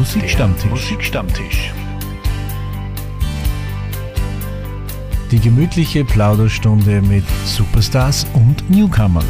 Musikstammtisch. 0.00 0.70
Musikstammtisch. 0.70 1.74
Die 5.30 5.38
gemütliche 5.38 6.06
Plauderstunde 6.06 7.02
mit 7.02 7.24
Superstars 7.44 8.26
und 8.32 8.70
Newcomern. 8.70 9.26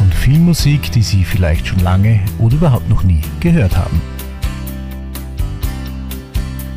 Und 0.00 0.12
viel 0.12 0.40
Musik, 0.40 0.90
die 0.90 1.02
Sie 1.02 1.22
vielleicht 1.22 1.68
schon 1.68 1.78
lange 1.78 2.18
oder 2.40 2.56
überhaupt 2.56 2.88
noch 2.88 3.04
nie 3.04 3.20
gehört 3.38 3.76
haben. 3.76 4.02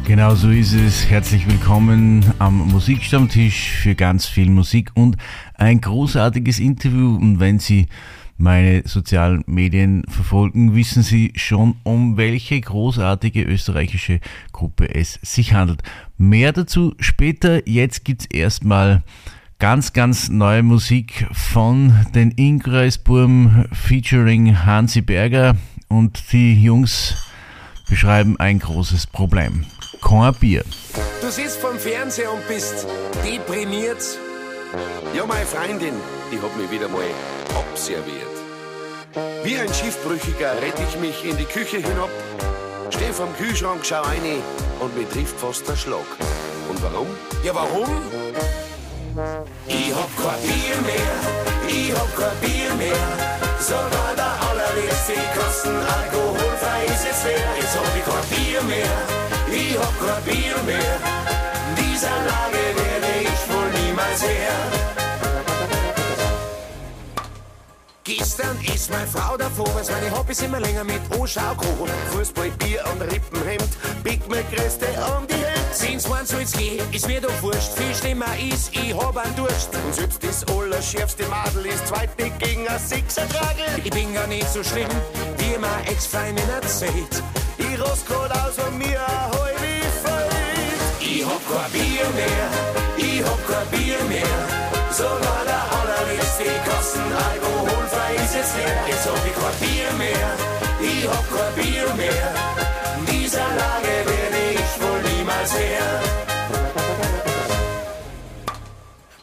Genau 0.05 0.35
so 0.35 0.51
ist 0.51 0.73
es. 0.73 1.09
Herzlich 1.09 1.47
willkommen 1.47 2.23
am 2.37 2.59
Musikstammtisch 2.67 3.71
für 3.71 3.95
ganz 3.95 4.27
viel 4.27 4.51
Musik 4.51 4.91
und 4.93 5.17
ein 5.55 5.81
großartiges 5.81 6.59
Interview. 6.59 7.15
Und 7.15 7.39
wenn 7.39 7.57
Sie 7.57 7.87
meine 8.37 8.87
sozialen 8.87 9.43
Medien 9.47 10.03
verfolgen, 10.07 10.75
wissen 10.75 11.03
Sie 11.03 11.33
schon, 11.35 11.75
um 11.83 12.17
welche 12.17 12.59
großartige 12.61 13.43
österreichische 13.43 14.19
Gruppe 14.51 14.93
es 14.93 15.19
sich 15.21 15.53
handelt. 15.53 15.83
Mehr 16.17 16.53
dazu 16.53 16.93
später. 16.99 17.67
Jetzt 17.67 18.05
gibt's 18.05 18.25
erstmal 18.25 19.03
ganz, 19.59 19.93
ganz 19.93 20.29
neue 20.29 20.63
Musik 20.63 21.27
von 21.31 21.93
den 22.13 22.31
Ingreisburm 22.31 23.65
featuring 23.71 24.65
Hansi 24.65 25.01
Berger 25.01 25.55
und 25.87 26.31
die 26.31 26.61
Jungs 26.61 27.15
beschreiben 27.89 28.39
ein 28.39 28.59
großes 28.59 29.07
Problem 29.07 29.65
kein 30.01 30.33
Bier. 30.35 30.63
Du 31.21 31.29
sitzt 31.29 31.57
vorm 31.59 31.77
Fernseher 31.77 32.31
und 32.31 32.47
bist 32.47 32.87
deprimiert. 33.25 34.19
Ja, 35.13 35.25
meine 35.25 35.45
Freundin, 35.45 35.93
die 36.31 36.39
hat 36.41 36.55
mich 36.57 36.69
wieder 36.69 36.87
mal 36.89 37.05
abserviert. 37.55 38.35
Wie 39.43 39.57
ein 39.57 39.73
Schiffbrüchiger 39.73 40.61
rette 40.61 40.83
ich 40.87 40.99
mich 40.99 41.25
in 41.25 41.37
die 41.37 41.45
Küche 41.45 41.77
hinab, 41.77 42.09
steh 42.89 43.11
vorm 43.13 43.35
Kühlschrank, 43.37 43.81
schau 43.83 44.01
rein 44.01 44.43
und 44.79 44.95
mir 44.97 45.09
trifft 45.09 45.39
fast 45.39 45.67
der 45.67 45.75
Schlag. 45.75 46.05
Und 46.69 46.81
warum? 46.83 47.07
Ja, 47.43 47.55
warum? 47.55 47.89
Ich 49.67 49.93
hab 49.95 50.11
kein 50.17 50.41
Bier 50.43 50.77
mehr, 50.85 51.17
ich 51.67 51.91
hab 51.93 52.15
kein 52.15 52.37
Bier 52.41 52.73
mehr. 52.75 53.07
Sogar 53.59 54.13
der 54.15 54.33
allerletzte 54.49 55.13
Kasten 55.35 55.75
alkoholfrei 55.75 56.85
ist 56.85 57.07
es 57.09 57.23
leer. 57.23 57.49
Jetzt 57.59 57.75
hab 57.75 57.97
ich 57.97 58.05
kein 58.05 58.37
Bier 58.37 58.61
mehr 58.63 59.17
ich 59.51 59.77
hab 59.77 59.93
kein 59.99 60.23
Bier 60.23 60.57
mehr. 60.65 60.97
Dieser 61.77 62.17
Lage 62.29 62.61
werde 62.79 63.07
ich 63.16 63.16
niemals 64.17 64.21
her. 64.21 64.53
Gestern 68.03 68.57
ist 68.73 68.89
meine 68.89 69.07
Frau 69.07 69.35
davor, 69.35 69.67
weil 69.75 69.83
meine 69.83 70.17
Hobbys 70.17 70.41
immer 70.41 70.61
länger 70.61 70.85
mit 70.85 71.01
Oschau 71.19 71.55
gekommen. 71.55 71.91
Fußball, 72.13 72.49
Bier 72.51 72.81
und 72.93 73.01
Rippenhemd, 73.01 73.69
Big 74.01 74.25
Mac 74.29 74.45
Reste 74.53 74.85
um 75.17 75.27
die 75.27 75.33
Hände. 75.33 75.73
Sind's 75.73 76.09
wann 76.09 76.25
soll's 76.25 76.53
gehen, 76.53 76.81
ist 76.93 77.05
mir 77.05 77.19
doch 77.19 77.41
wurscht. 77.41 77.73
Viel 77.73 77.93
schlimmer 77.93 78.33
ist, 78.39 78.73
ich 78.73 78.95
hab 78.95 79.17
einen 79.17 79.35
Durst. 79.35 79.71
Und 79.85 79.93
selbst 79.93 80.23
das 80.23 80.45
allerschärfste 80.47 81.25
Madel 81.27 81.65
ist 81.65 81.85
zweite 81.87 82.29
gegen 82.39 82.65
ein 82.69 82.79
Sechser-Tragel. 82.79 83.81
Ich 83.83 83.91
bin 83.91 84.13
gar 84.13 84.27
nicht 84.27 84.47
so 84.53 84.63
schlimm, 84.63 84.89
wie 85.37 85.57
mein 85.57 85.85
Ex-Freundin 85.87 86.49
erzählt. 86.49 87.21
Ich 87.57 87.79
rost 87.81 88.07
grad 88.07 88.31
aus 88.31 88.57
und 88.65 88.77
mir 88.77 89.01
ahoi 89.01 89.51
wie 89.59 89.81
fällt. 90.01 90.31
Ich 91.01 91.25
hab 91.25 91.41
kein 91.49 91.71
Bier 91.73 92.09
mehr, 92.15 92.86
hab 93.23 93.41
kein 93.47 93.67
Bier 93.71 94.03
mehr. 94.09 94.39
Sogar 94.91 95.41
der 95.45 95.63
allerletzte 95.77 96.49
Kasten 96.67 97.07
alkoholfrei 97.29 98.15
ist 98.23 98.35
jetzt 98.35 98.55
leer. 98.57 98.77
Jetzt 98.87 99.05
hab 99.05 99.25
ich 99.25 99.35
kein 99.41 99.55
Bier 99.61 99.91
mehr, 99.97 100.29
ich 100.81 101.07
hab 101.07 101.25
kein 101.33 101.53
Bier 101.55 101.93
mehr. 101.95 102.29
Dieser 103.11 103.47
Lage 103.61 103.93
werde 104.11 104.41
ich 104.53 104.81
wohl 104.81 105.01
niemals 105.11 105.53
her. 105.57 106.26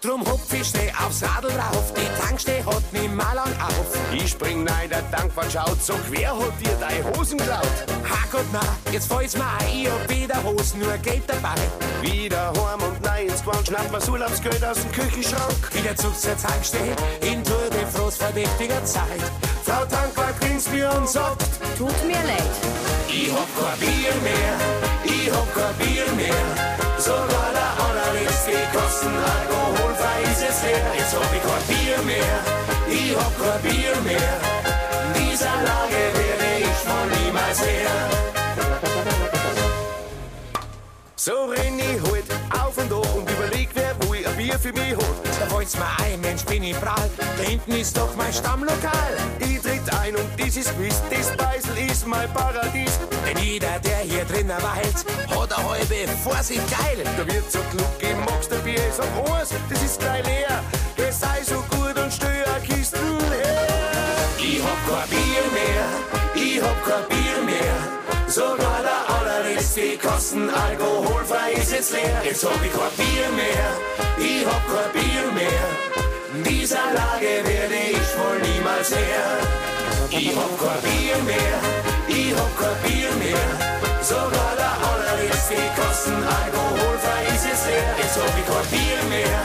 Drum 0.05 0.21
hupf 0.21 0.53
ich 0.53 0.69
schnell 0.69 0.93
aufs 1.03 1.23
Radl 1.23 1.49
rauf, 1.49 1.95
die 1.97 2.23
Tankstelle 2.23 2.67
hat 2.67 2.83
mal 3.15 3.33
lang 3.33 3.51
auf. 3.59 3.87
Ich 4.13 4.33
spring 4.33 4.63
nein, 4.63 4.91
der 4.91 5.11
Tankwart 5.11 5.51
schaut 5.51 5.83
so 5.83 5.95
quer, 6.11 6.29
hat 6.29 6.61
dir 6.61 6.77
deine 6.79 7.17
Hosen 7.17 7.39
klaut. 7.39 7.65
Ha 8.11 8.19
Gott, 8.31 8.45
na, 8.53 8.61
jetzt 8.93 9.11
fällt's 9.11 9.35
mir 9.35 9.47
ein, 9.61 9.67
ich 9.73 9.89
hab 9.89 10.11
weder 10.11 10.43
Hosen, 10.43 10.81
nur 10.81 10.99
Geld 10.99 11.23
dabei. 11.27 11.55
Wieder 12.03 12.49
heim 12.49 12.83
und 12.83 13.03
nein 13.03 13.29
ins 13.29 13.43
Quant, 13.43 13.67
schnapp 13.67 13.91
mir's 13.91 14.07
Urlaubsgeld 14.07 14.63
aus 14.63 14.77
dem 14.83 14.93
Küchenschrank. 14.93 15.73
Wieder 15.73 15.97
zurück 15.97 16.21
zur 16.21 16.37
Tankstelle, 16.37 16.97
in 17.23 17.43
Tour 17.43 17.57
Frost 17.95 18.19
verdächtiger 18.19 18.85
Zeit. 18.85 19.25
Frau 19.65 19.87
Tankwart 19.87 20.39
grinst 20.39 20.71
mir 20.71 20.93
und 20.93 21.09
sagt, 21.09 21.45
tut 21.79 22.05
mir 22.05 22.23
leid. 22.29 22.55
Ich 23.09 23.33
hab 23.33 23.49
kein 23.57 23.79
Bier 23.81 24.15
mehr, 24.23 24.55
ich 25.05 25.31
hab 25.33 25.55
kein 25.55 25.75
Bier 25.79 26.13
mehr, 26.15 26.45
sogar 26.99 27.49
der 27.57 27.73
allerletzte 27.87 28.53
Kosten 28.75 29.15
Alkohol 29.17 29.94
es 30.55 30.63
leer, 30.63 30.93
jetzt 30.97 31.15
hab 31.15 31.35
ich 31.35 31.43
kein 31.43 31.65
Bier 31.71 31.99
mehr, 32.03 32.37
ich 32.89 33.17
hab 33.17 33.33
kein 33.43 33.61
Bier 33.63 33.97
mehr. 34.03 34.35
Dieser 35.19 35.57
Lage 35.71 36.01
werde 36.21 36.49
ich 36.61 36.79
wohl 36.89 37.09
niemals 37.19 37.61
her. 37.61 37.95
So 41.17 41.45
renn 41.47 41.79
ich 41.79 42.01
halt 42.11 42.29
auf 42.63 42.77
und 42.77 42.93
ab 42.93 43.15
und 43.17 43.31
überleg, 43.31 43.69
wer 43.75 43.97
wo 44.01 44.14
Bier 44.45 44.59
für 44.59 44.73
mich 44.75 44.95
holt. 44.95 45.25
Da 45.41 45.51
wollt's 45.53 45.75
mir 45.75 45.89
ein, 46.05 46.21
Mensch, 46.21 46.45
bin 46.45 46.63
ich 46.63 46.79
prall, 46.79 47.09
da 47.17 47.43
hinten 47.45 47.73
ist 47.73 47.97
doch 47.97 48.15
mein 48.15 48.31
Stammlokal. 48.31 49.17
Ich 49.41 49.59
tritt 49.63 49.89
ein 50.03 50.15
und 50.17 50.29
dieses 50.39 50.71
Mist, 50.77 51.03
das 51.11 51.35
Beisel 51.35 51.79
ist 51.91 52.07
mein 52.07 52.31
Paradies. 52.35 52.99
Denn 53.27 53.43
jeder, 53.43 53.79
der 53.83 53.99
hier 54.01 54.25
drinnen 54.27 54.51
weilt, 54.51 55.01
hat 55.31 55.51
eine 55.51 55.69
halbe 55.71 56.09
vor 56.23 56.43
sich 56.43 56.61
geil. 56.69 57.03
Da 57.17 57.27
wird 57.27 57.51
so 57.51 57.61
klug 57.71 57.89
magst 58.27 58.53
du 58.53 58.57
Bier, 58.57 58.83
sag 58.95 59.07
eins, 59.33 59.49
das 59.71 59.83
ist 59.83 60.01
gleich 60.01 60.27
leer. 60.27 60.63
Es 60.97 61.21
sei 61.21 61.41
so 61.43 61.65
gut 61.77 61.97
und 61.97 62.13
steh 62.13 62.45
a 62.45 62.59
Kisten 62.61 62.99
her. 63.01 63.67
Ich 64.39 64.61
hab 64.63 64.81
kein 64.87 65.09
Bier 65.09 65.45
mehr, 65.57 65.87
ich 66.35 66.61
hab 66.61 66.85
kein 66.85 67.09
Bier 67.09 67.41
mehr. 67.47 67.77
Sogar 68.29 68.83
der 68.83 69.24
allerletzte 69.45 69.99
Kosten 69.99 70.49
alkoholfrei 70.51 71.53
ist 71.53 71.73
jetzt 71.73 71.93
leer. 71.93 72.23
Jetzt 72.25 72.45
hab 72.45 72.65
ich 72.65 72.73
kein 72.73 72.91
Bier 72.97 73.29
mehr, 73.37 73.77
ich 74.19 74.47
hab 74.47 74.67
kein 74.67 74.93
Bier 74.93 75.33
mehr. 75.35 75.69
Dieser 76.45 76.87
Lage 76.95 77.45
werde 77.45 77.79
ich 77.91 78.19
wohl 78.19 78.39
niemals 78.41 78.91
her. 78.91 79.39
Ich 80.11 80.35
hab 80.35 80.59
kein 80.59 80.81
Bier 80.83 81.19
mehr, 81.25 81.59
ich 82.09 82.35
hab 82.35 82.59
kein 82.59 82.77
Bier 82.85 83.13
mehr. 83.19 83.51
Sogar 84.03 84.53
der 84.57 84.75
allerletzte 84.91 85.57
Kosten 85.77 86.23
alkoholfrei 86.41 87.35
ist 87.35 87.47
jetzt 87.47 87.67
leer. 87.67 87.95
Jetzt 87.99 88.17
hab 88.17 88.39
ich 88.39 88.47
kein 88.47 88.67
Bier 88.73 89.01
mehr, 89.11 89.41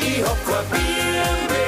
ich 0.00 0.22
hab 0.22 0.40
kein 0.46 0.66
Bier 0.70 1.26
mehr. 1.52 1.66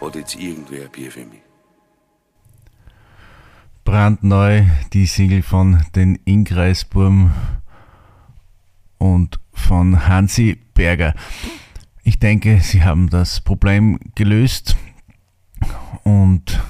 Hat 0.00 0.14
jetzt 0.14 0.34
irgendwer 0.36 0.82
ein 0.82 0.90
Bier 0.90 1.10
für 1.10 1.24
mich? 1.24 1.53
Brandneu 3.94 4.64
die 4.92 5.06
Single 5.06 5.42
von 5.42 5.80
den 5.94 6.18
Ingreisburm 6.24 7.30
und 8.98 9.38
von 9.52 10.08
Hansi 10.08 10.58
Berger. 10.74 11.14
Ich 12.02 12.18
denke, 12.18 12.58
sie 12.58 12.82
haben 12.82 13.08
das 13.08 13.40
Problem 13.40 14.00
gelöst 14.16 14.74
und 16.02 16.60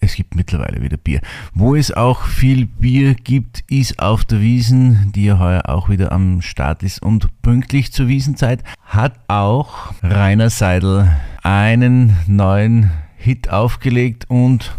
es 0.00 0.16
gibt 0.16 0.34
mittlerweile 0.34 0.82
wieder 0.82 0.96
Bier. 0.96 1.20
Wo 1.54 1.76
es 1.76 1.92
auch 1.92 2.24
viel 2.24 2.66
Bier 2.66 3.14
gibt, 3.14 3.62
ist 3.70 4.00
auf 4.00 4.24
der 4.24 4.40
Wiesen, 4.40 5.12
die 5.12 5.26
ja 5.26 5.38
heuer 5.38 5.68
auch 5.68 5.88
wieder 5.88 6.10
am 6.10 6.42
Start 6.42 6.82
ist. 6.82 7.00
Und 7.00 7.40
pünktlich 7.40 7.92
zur 7.92 8.08
Wiesenzeit 8.08 8.64
hat 8.84 9.20
auch 9.28 9.92
Rainer 10.02 10.50
Seidel 10.50 11.08
einen 11.44 12.16
neuen 12.26 12.90
Hit 13.16 13.48
aufgelegt 13.48 14.24
und 14.28 14.76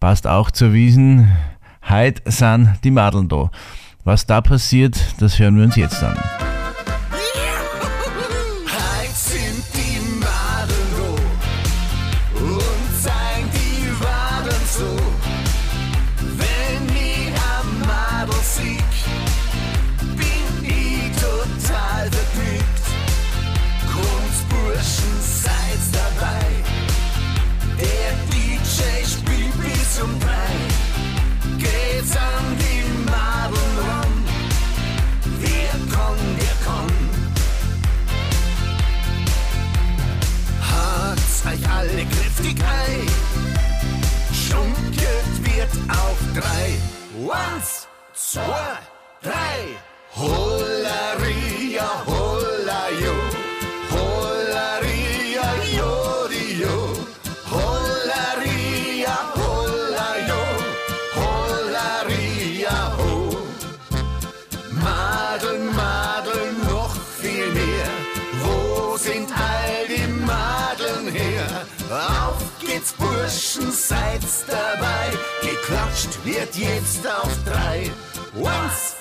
passt 0.00 0.26
auch 0.26 0.50
zur 0.50 0.72
Wiesen. 0.72 1.30
Heid 1.88 2.22
san 2.26 2.78
die 2.84 2.90
Madeln 2.90 3.28
da. 3.28 3.50
Was 4.04 4.26
da 4.26 4.40
passiert, 4.40 4.98
das 5.20 5.38
hören 5.38 5.56
wir 5.56 5.64
uns 5.64 5.76
jetzt 5.76 6.02
an. 6.02 6.16
Burschen, 73.58 73.72
seid's 73.72 74.44
dabei. 74.46 75.10
Geklatscht 75.42 76.24
wird 76.24 76.54
jetzt 76.56 77.06
auf 77.06 77.30
drei. 77.44 77.90
Once, 78.36 78.96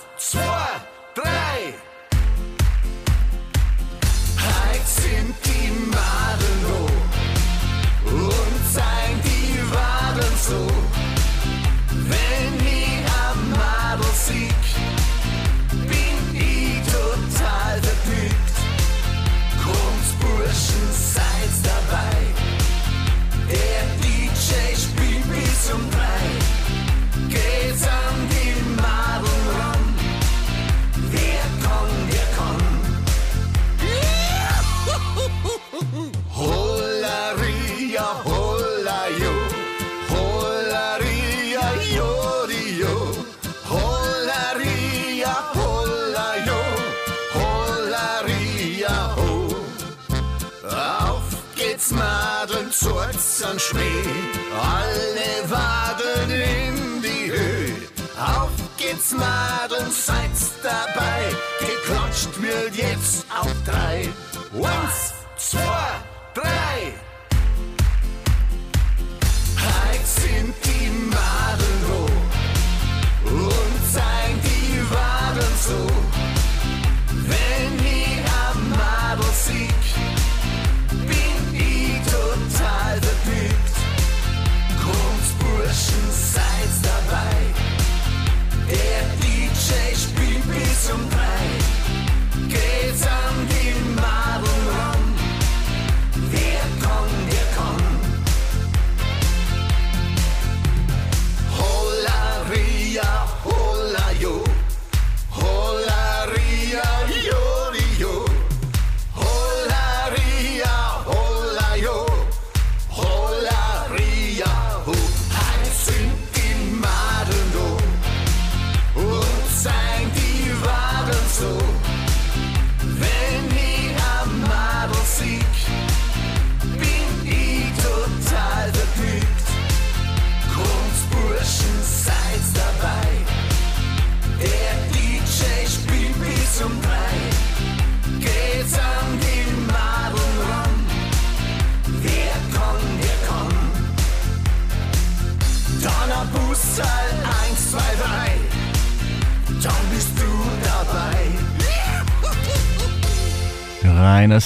dabei. 60.67 61.21
Geklatscht 61.59 62.41
wird 62.41 62.75
jetzt 62.75 63.25
auf 63.31 63.53
drei. 63.65 64.09
Once, 64.53 65.13
zwei, 65.37 65.87
drei. 66.33 67.06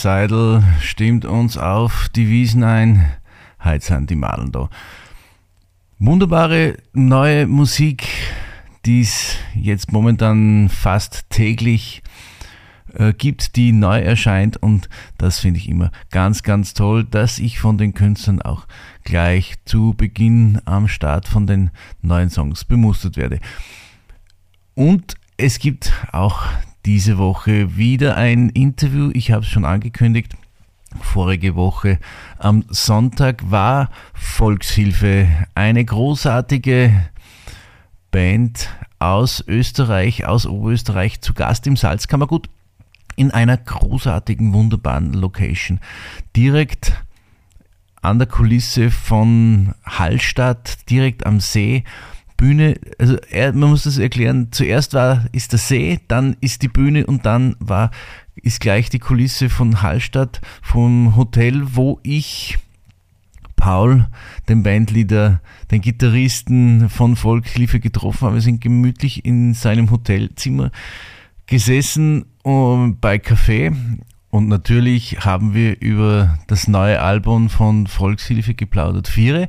Seidel 0.01 0.63
stimmt 0.80 1.25
uns 1.25 1.59
auf 1.59 2.09
die 2.15 2.27
Wiesen 2.27 2.63
ein. 2.63 3.06
Heute 3.63 3.86
sind 3.86 4.09
die 4.09 4.15
Malen 4.15 4.51
da. 4.51 4.68
Wunderbare 6.00 6.77
neue 6.92 7.45
Musik, 7.45 8.07
die 8.83 9.01
es 9.01 9.36
jetzt 9.53 9.92
momentan 9.92 10.69
fast 10.69 11.30
täglich 11.30 12.01
äh, 12.95 13.13
gibt, 13.13 13.56
die 13.56 13.74
neu 13.74 14.00
erscheint 14.00 14.57
und 14.57 14.89
das 15.19 15.38
finde 15.38 15.59
ich 15.59 15.69
immer 15.69 15.92
ganz, 16.09 16.42
ganz 16.42 16.74
toll, 16.74 17.03
dass 17.03 17.38
ich 17.38 17.59
von 17.59 17.77
den 17.77 17.94
Künstlern 17.94 18.42
auch 18.42 18.65
gleich 19.03 19.53
zu 19.65 19.93
Beginn 19.96 20.60
am 20.65 20.88
Start 20.88 21.27
von 21.27 21.46
den 21.46 21.70
neuen 22.01 22.31
Songs 22.31 22.65
bemustert 22.65 23.17
werde. 23.17 23.39
Und 24.74 25.13
es 25.38 25.60
gibt 25.60 25.93
auch 26.12 26.41
diese 26.85 27.17
Woche 27.17 27.77
wieder 27.77 28.15
ein 28.17 28.50
Interview. 28.50 29.11
Ich 29.13 29.31
habe 29.31 29.43
es 29.43 29.50
schon 29.50 29.65
angekündigt. 29.65 30.33
Vorige 31.00 31.55
Woche 31.55 32.00
am 32.38 32.65
Sonntag 32.69 33.50
war 33.50 33.89
Volkshilfe 34.13 35.27
eine 35.55 35.85
großartige 35.85 37.09
Band 38.11 38.69
aus 39.00 39.43
Österreich, 39.47 40.25
aus 40.25 40.45
Oberösterreich 40.45 41.21
zu 41.21 41.33
Gast 41.33 41.65
im 41.65 41.77
Salzkammergut 41.77 42.50
in 43.15 43.31
einer 43.31 43.57
großartigen, 43.57 44.53
wunderbaren 44.53 45.13
Location. 45.13 45.79
Direkt 46.35 46.93
an 48.01 48.19
der 48.19 48.27
Kulisse 48.27 48.91
von 48.91 49.73
Hallstatt, 49.85 50.89
direkt 50.89 51.25
am 51.25 51.39
See. 51.39 51.83
Bühne, 52.41 52.74
also 52.98 53.17
er, 53.29 53.53
man 53.53 53.69
muss 53.69 53.83
das 53.83 54.00
erklären, 54.00 54.48
zuerst 54.50 54.95
war, 54.95 55.25
ist 55.31 55.51
der 55.51 55.60
See, 55.60 56.00
dann 56.07 56.36
ist 56.41 56.63
die 56.63 56.69
Bühne 56.69 57.05
und 57.05 57.24
dann 57.27 57.55
war, 57.60 57.91
ist 58.36 58.62
gleich 58.62 58.89
die 58.89 58.98
Kulisse 58.98 59.48
von 59.48 59.83
Hallstatt, 59.83 60.41
vom 60.63 61.15
Hotel, 61.15 61.62
wo 61.75 62.00
ich 62.01 62.57
Paul, 63.55 64.07
den 64.50 64.63
Bandleader, 64.63 65.39
den 65.69 65.81
Gitarristen 65.81 66.89
von 66.89 67.15
Volkshilfe 67.15 67.79
getroffen 67.79 68.21
habe. 68.21 68.38
Wir 68.38 68.41
sind 68.41 68.60
gemütlich 68.60 69.24
in 69.24 69.53
seinem 69.53 69.91
Hotelzimmer 69.91 70.71
gesessen 71.45 72.25
um, 72.41 72.98
bei 73.00 73.19
Kaffee 73.19 73.71
und 74.31 74.48
natürlich 74.48 75.24
haben 75.24 75.53
wir 75.53 75.79
über 75.79 76.39
das 76.48 76.67
neue 76.67 77.01
Album 77.01 77.51
von 77.51 77.86
Volkshilfe 77.86 78.55
geplaudert, 78.55 79.07
Viere. 79.07 79.45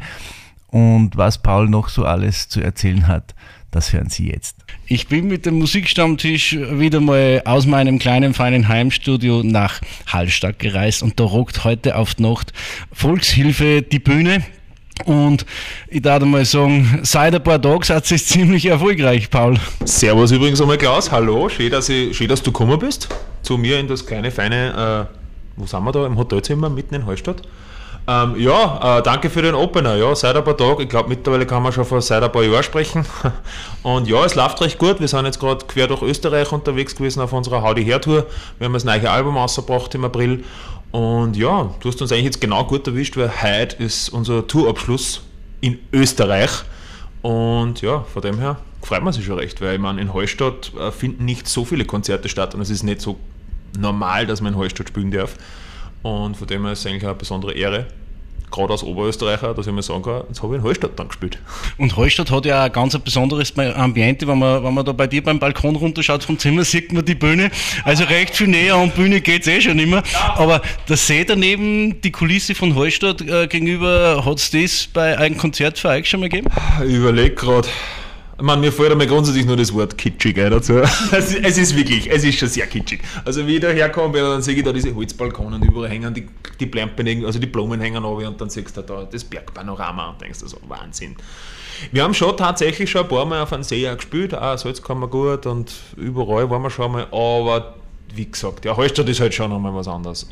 Und 0.73 1.19
was 1.19 1.43
Paul 1.43 1.69
noch 1.69 1.91
so 1.91 2.05
alles 2.05 2.49
zu 2.49 2.63
erzählen 2.63 3.07
hat, 3.07 3.35
das 3.71 3.93
hören 3.93 4.09
Sie 4.09 4.31
jetzt. 4.31 4.57
Ich 4.87 5.07
bin 5.07 5.29
mit 5.29 5.45
dem 5.45 5.59
Musikstammtisch 5.59 6.57
wieder 6.57 7.01
mal 7.01 7.43
aus 7.45 7.67
meinem 7.67 7.99
kleinen, 7.99 8.33
feinen 8.33 8.69
Heimstudio 8.69 9.43
nach 9.43 9.81
Hallstatt 10.07 10.59
gereist 10.59 11.03
und 11.03 11.21
da 11.21 11.25
rockt 11.25 11.65
heute 11.65 11.97
auf 11.97 12.15
die 12.15 12.23
Nacht 12.23 12.55
Volkshilfe 12.91 13.83
die 13.83 13.99
Bühne. 13.99 14.43
Und 15.05 15.45
ich 15.89 16.01
darf 16.01 16.25
mal 16.25 16.45
sagen, 16.47 17.01
seit 17.03 17.35
ein 17.35 17.43
paar 17.43 17.61
Tagen 17.61 17.83
seid 17.83 18.11
ihr 18.11 18.17
ziemlich 18.17 18.65
erfolgreich, 18.65 19.29
Paul. 19.29 19.59
Servus 19.85 20.33
übrigens 20.33 20.61
einmal 20.63 20.79
Klaus, 20.79 21.13
hallo, 21.13 21.51
schön 21.51 21.71
dass, 21.71 21.91
ich, 21.91 22.17
schön, 22.17 22.29
dass 22.29 22.43
du 22.43 22.51
gekommen 22.51 22.79
bist 22.79 23.09
zu 23.43 23.59
mir 23.59 23.79
in 23.79 23.89
das 23.89 24.07
kleine, 24.07 24.31
feine, 24.31 25.09
äh, 25.11 25.61
wo 25.61 25.67
sind 25.67 25.85
wir 25.85 25.93
da, 25.93 26.07
im 26.07 26.17
Hotelzimmer 26.17 26.71
mitten 26.71 26.95
in 26.95 27.05
Hallstatt. 27.05 27.43
Ähm, 28.09 28.35
ja, 28.37 28.99
äh, 28.99 29.03
danke 29.03 29.31
für 29.31 29.43
den 29.43 29.55
Opener. 29.55 29.95
Ja, 29.95 30.15
seit 30.15 30.35
ein 30.35 30.43
paar 30.43 30.57
Tagen, 30.57 30.83
ich 30.83 30.89
glaube 30.89 31.09
mittlerweile 31.09 31.47
kann 31.47 31.63
man 31.63 31.73
schon 31.73 31.85
von 31.85 32.01
seit 32.01 32.23
ein 32.23 32.33
paar 32.33 32.43
Jahren 32.43 32.63
sprechen. 32.65 33.07
Und 33.85 34.09
ja, 34.09 34.25
es 34.25 34.35
läuft 34.35 34.61
recht 34.61 34.79
gut. 34.79 34.99
Wir 34.99 35.07
sind 35.07 35.25
jetzt 35.25 35.39
gerade 35.39 35.65
quer 35.67 35.87
durch 35.87 36.03
Österreich 36.03 36.51
unterwegs 36.51 36.97
gewesen 36.97 37.21
auf 37.21 37.33
unserer 37.33 37.63
Howdy 37.63 37.85
Hair 37.85 38.01
Tour. 38.01 38.27
Wir 38.59 38.65
haben 38.65 38.73
das 38.73 38.85
neue 38.85 39.09
Album 39.09 39.37
rausgebracht 39.37 39.95
im 39.95 40.05
April. 40.05 40.45
Und 40.91 41.37
ja, 41.37 41.71
du 41.81 41.89
hast 41.89 42.03
uns 42.03 42.13
eigentlich 42.13 42.25
jetzt 42.25 42.41
genau 42.41 42.65
gut 42.65 42.87
erwischt, 42.87 43.17
weil 43.17 43.31
heute 43.43 43.83
ist 43.83 44.09
unser 44.09 44.47
Tourabschluss 44.47 45.23
in 45.61 45.79
Österreich. 45.93 46.51
Und 47.23 47.83
ja, 47.83 48.01
von 48.13 48.21
dem 48.21 48.39
her 48.41 48.57
freut 48.83 49.03
man 49.03 49.13
sich 49.13 49.25
schon 49.25 49.39
recht, 49.39 49.61
weil 49.61 49.75
ich 49.75 49.81
meine, 49.81 50.01
in 50.01 50.13
Hallstatt 50.13 50.73
äh, 50.79 50.91
finden 50.91 51.25
nicht 51.25 51.47
so 51.47 51.65
viele 51.65 51.85
Konzerte 51.85 52.29
statt 52.29 52.55
und 52.55 52.61
es 52.61 52.69
ist 52.69 52.83
nicht 52.83 53.01
so 53.01 53.17
normal, 53.79 54.27
dass 54.27 54.41
man 54.41 54.55
in 54.55 54.59
Hallstatt 54.59 54.89
spielen 54.89 55.13
darf. 55.13 55.37
Und 56.03 56.37
von 56.37 56.47
dem 56.47 56.65
her 56.65 56.73
ist 56.73 56.81
es 56.81 56.87
eigentlich 56.87 57.05
eine 57.05 57.15
besondere 57.15 57.55
Ehre, 57.55 57.87
gerade 58.53 58.73
als 58.73 58.85
Oberösterreicher, 58.85 59.55
dass 59.55 59.67
ich 59.67 59.73
mir 59.73 59.83
sagen 59.83 60.03
kann, 60.03 60.23
jetzt 60.29 60.43
habe 60.43 60.55
ich 60.55 60.61
in 60.61 60.67
Hallstatt 60.67 60.93
dann 60.97 61.09
gespielt. 61.09 61.39
Und 61.79 61.97
Hallstatt 61.97 62.31
hat 62.31 62.45
ja 62.45 62.65
ein 62.65 62.73
ganz 62.73 62.97
besonderes 62.99 63.57
Ambiente, 63.57 64.29
wenn 64.29 64.39
man, 64.39 64.63
wenn 64.63 64.75
man 64.75 64.85
da 64.85 64.93
bei 64.93 65.07
dir 65.07 65.23
beim 65.23 65.39
Balkon 65.39 65.75
runterschaut 65.75 66.23
vom 66.23 66.39
Zimmer, 66.39 66.65
sieht 66.65 66.93
man 66.93 67.05
die 67.05 67.15
Bühne. 67.15 67.51
Also 67.85 68.05
recht 68.05 68.37
viel 68.37 68.49
näher 68.49 68.77
an 68.77 68.91
Bühne 68.91 69.21
geht 69.21 69.43
es 69.43 69.49
eh 69.49 69.61
schon 69.61 69.79
immer. 69.79 70.03
Aber 70.37 70.61
der 70.89 70.97
See 70.97 71.25
daneben, 71.25 72.01
die 72.01 72.13
Kulisse 72.13 72.55
von 72.55 72.77
Hallstatt 72.77 73.23
äh, 73.23 73.47
gegenüber, 73.47 74.25
hat 74.25 74.39
es 74.39 74.51
das 74.51 74.89
bei 74.93 75.17
einem 75.19 75.39
Konzert 75.39 75.79
für 75.79 75.89
euch 75.89 76.09
schon 76.09 76.21
mal 76.21 76.29
gegeben? 76.29 76.49
Ich 76.87 76.95
überlege 76.95 77.35
gerade. 77.35 77.69
Meine, 78.43 78.61
mir 78.61 78.73
fällt 78.73 78.91
einmal 78.91 79.07
grundsätzlich 79.07 79.47
nur 79.47 79.57
das 79.57 79.73
Wort 79.73 79.97
kitschig 79.97 80.37
ein 80.37 80.51
dazu. 80.51 80.75
Es, 81.13 81.33
es, 81.33 81.59
ist 81.59 81.77
wirklich, 81.77 82.11
es 82.11 82.25
ist 82.25 82.39
schon 82.39 82.49
sehr 82.49 82.67
kitschig. 82.67 83.01
Also 83.25 83.47
wie 83.47 83.55
ich 83.55 83.61
da 83.61 83.69
herkomme, 83.69 84.19
dann 84.19 84.43
sehe 84.43 84.57
ich 84.57 84.65
da 84.65 84.73
diese 84.73 84.93
Holzbalkone 84.93 85.57
und 85.57 85.65
überall 85.65 85.89
hängen 85.89 86.13
die, 86.13 86.27
die 86.59 86.67
Blumen, 86.67 87.25
also 87.25 87.39
die 87.39 87.47
Blumen 87.47 87.81
hängen 87.81 88.03
runter 88.05 88.29
und 88.29 88.41
dann 88.41 88.51
siehst 88.51 88.77
du 88.77 88.83
da 88.83 89.07
das 89.11 89.23
Bergpanorama 89.23 90.11
und 90.11 90.21
denkst 90.21 90.41
du 90.41 90.49
so, 90.49 90.59
Wahnsinn. 90.67 91.15
Wir 91.93 92.03
haben 92.03 92.15
schon 92.15 92.37
tatsächlich 92.37 92.91
schon 92.91 93.03
ein 93.03 93.09
paar 93.09 93.25
Mal 93.25 93.43
auf 93.43 93.53
einem 93.53 93.63
See 93.63 93.89
gespielt, 93.95 94.35
auch 94.35 94.59
Salzkammer 94.59 95.07
gut 95.07 95.47
und 95.47 95.73
überall 95.97 96.51
waren 96.51 96.63
wir 96.63 96.71
schon 96.71 96.91
mal, 96.91 97.07
aber 97.13 97.77
wie 98.13 98.27
gesagt, 98.27 98.65
ja, 98.65 98.77
Hallstatt 98.77 99.09
ist 99.09 99.21
halt 99.21 99.35
schon 99.35 99.51
nochmal 99.51 99.75
was 99.75 99.87
anderes. 99.87 100.29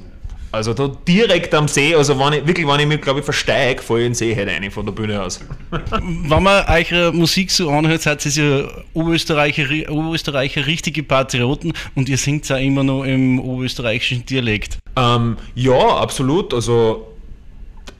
Also 0.52 0.74
da 0.74 0.88
direkt 1.06 1.54
am 1.54 1.68
See, 1.68 1.94
also 1.94 2.18
wenn 2.18 2.32
ich, 2.32 2.46
wirklich, 2.46 2.66
wenn 2.66 2.80
ich 2.80 2.86
mich, 2.86 3.00
glaube 3.00 3.20
ich, 3.20 3.24
versteige, 3.24 3.82
fahre 3.82 4.00
ich 4.00 4.06
in 4.06 4.10
den 4.10 4.14
See 4.16 4.34
halt 4.34 4.48
rein 4.48 4.68
von 4.70 4.84
der 4.84 4.92
Bühne 4.92 5.22
aus. 5.22 5.40
wenn 5.70 6.42
man 6.42 6.64
eure 6.66 7.12
Musik 7.12 7.52
so 7.52 7.70
anhört, 7.70 8.02
seid 8.02 8.24
ihr 8.26 8.32
ja 8.32 8.68
Oberösterreicher, 8.92 9.90
Oberösterreicher 9.90 10.66
richtige 10.66 11.04
Patrioten 11.04 11.72
und 11.94 12.08
ihr 12.08 12.18
singt 12.18 12.48
ja 12.48 12.56
immer 12.56 12.82
noch 12.82 13.04
im 13.04 13.38
oberösterreichischen 13.38 14.26
Dialekt. 14.26 14.78
Ähm, 14.96 15.36
ja, 15.54 15.78
absolut. 15.78 16.52
Also 16.52 17.06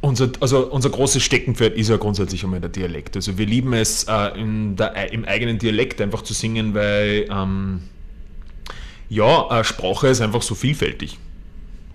unser, 0.01 0.31
also 0.41 0.67
unser 0.71 0.91
großes 0.91 1.23
Steckenpferd 1.23 1.77
ist 1.77 1.89
ja 1.89 1.99
grundsätzlich 1.99 2.43
einmal 2.43 2.61
der 2.61 2.71
Dialekt. 2.71 3.15
Also 3.15 3.39
wir 3.39 3.47
lieben 3.47 3.73
es 3.75 4.05
äh, 4.05 4.31
der, 4.37 5.13
im 5.13 5.25
eigenen 5.25 5.59
Dialekt 5.59 6.01
einfach 6.01 6.23
zu 6.23 6.35
singen, 6.35 6.75
weil 6.75 7.29
ähm, 7.31 7.83
ja, 9.09 9.63
Sprache 9.63 10.09
ist 10.09 10.21
einfach 10.21 10.43
so 10.43 10.57
vielfältig. 10.57 11.19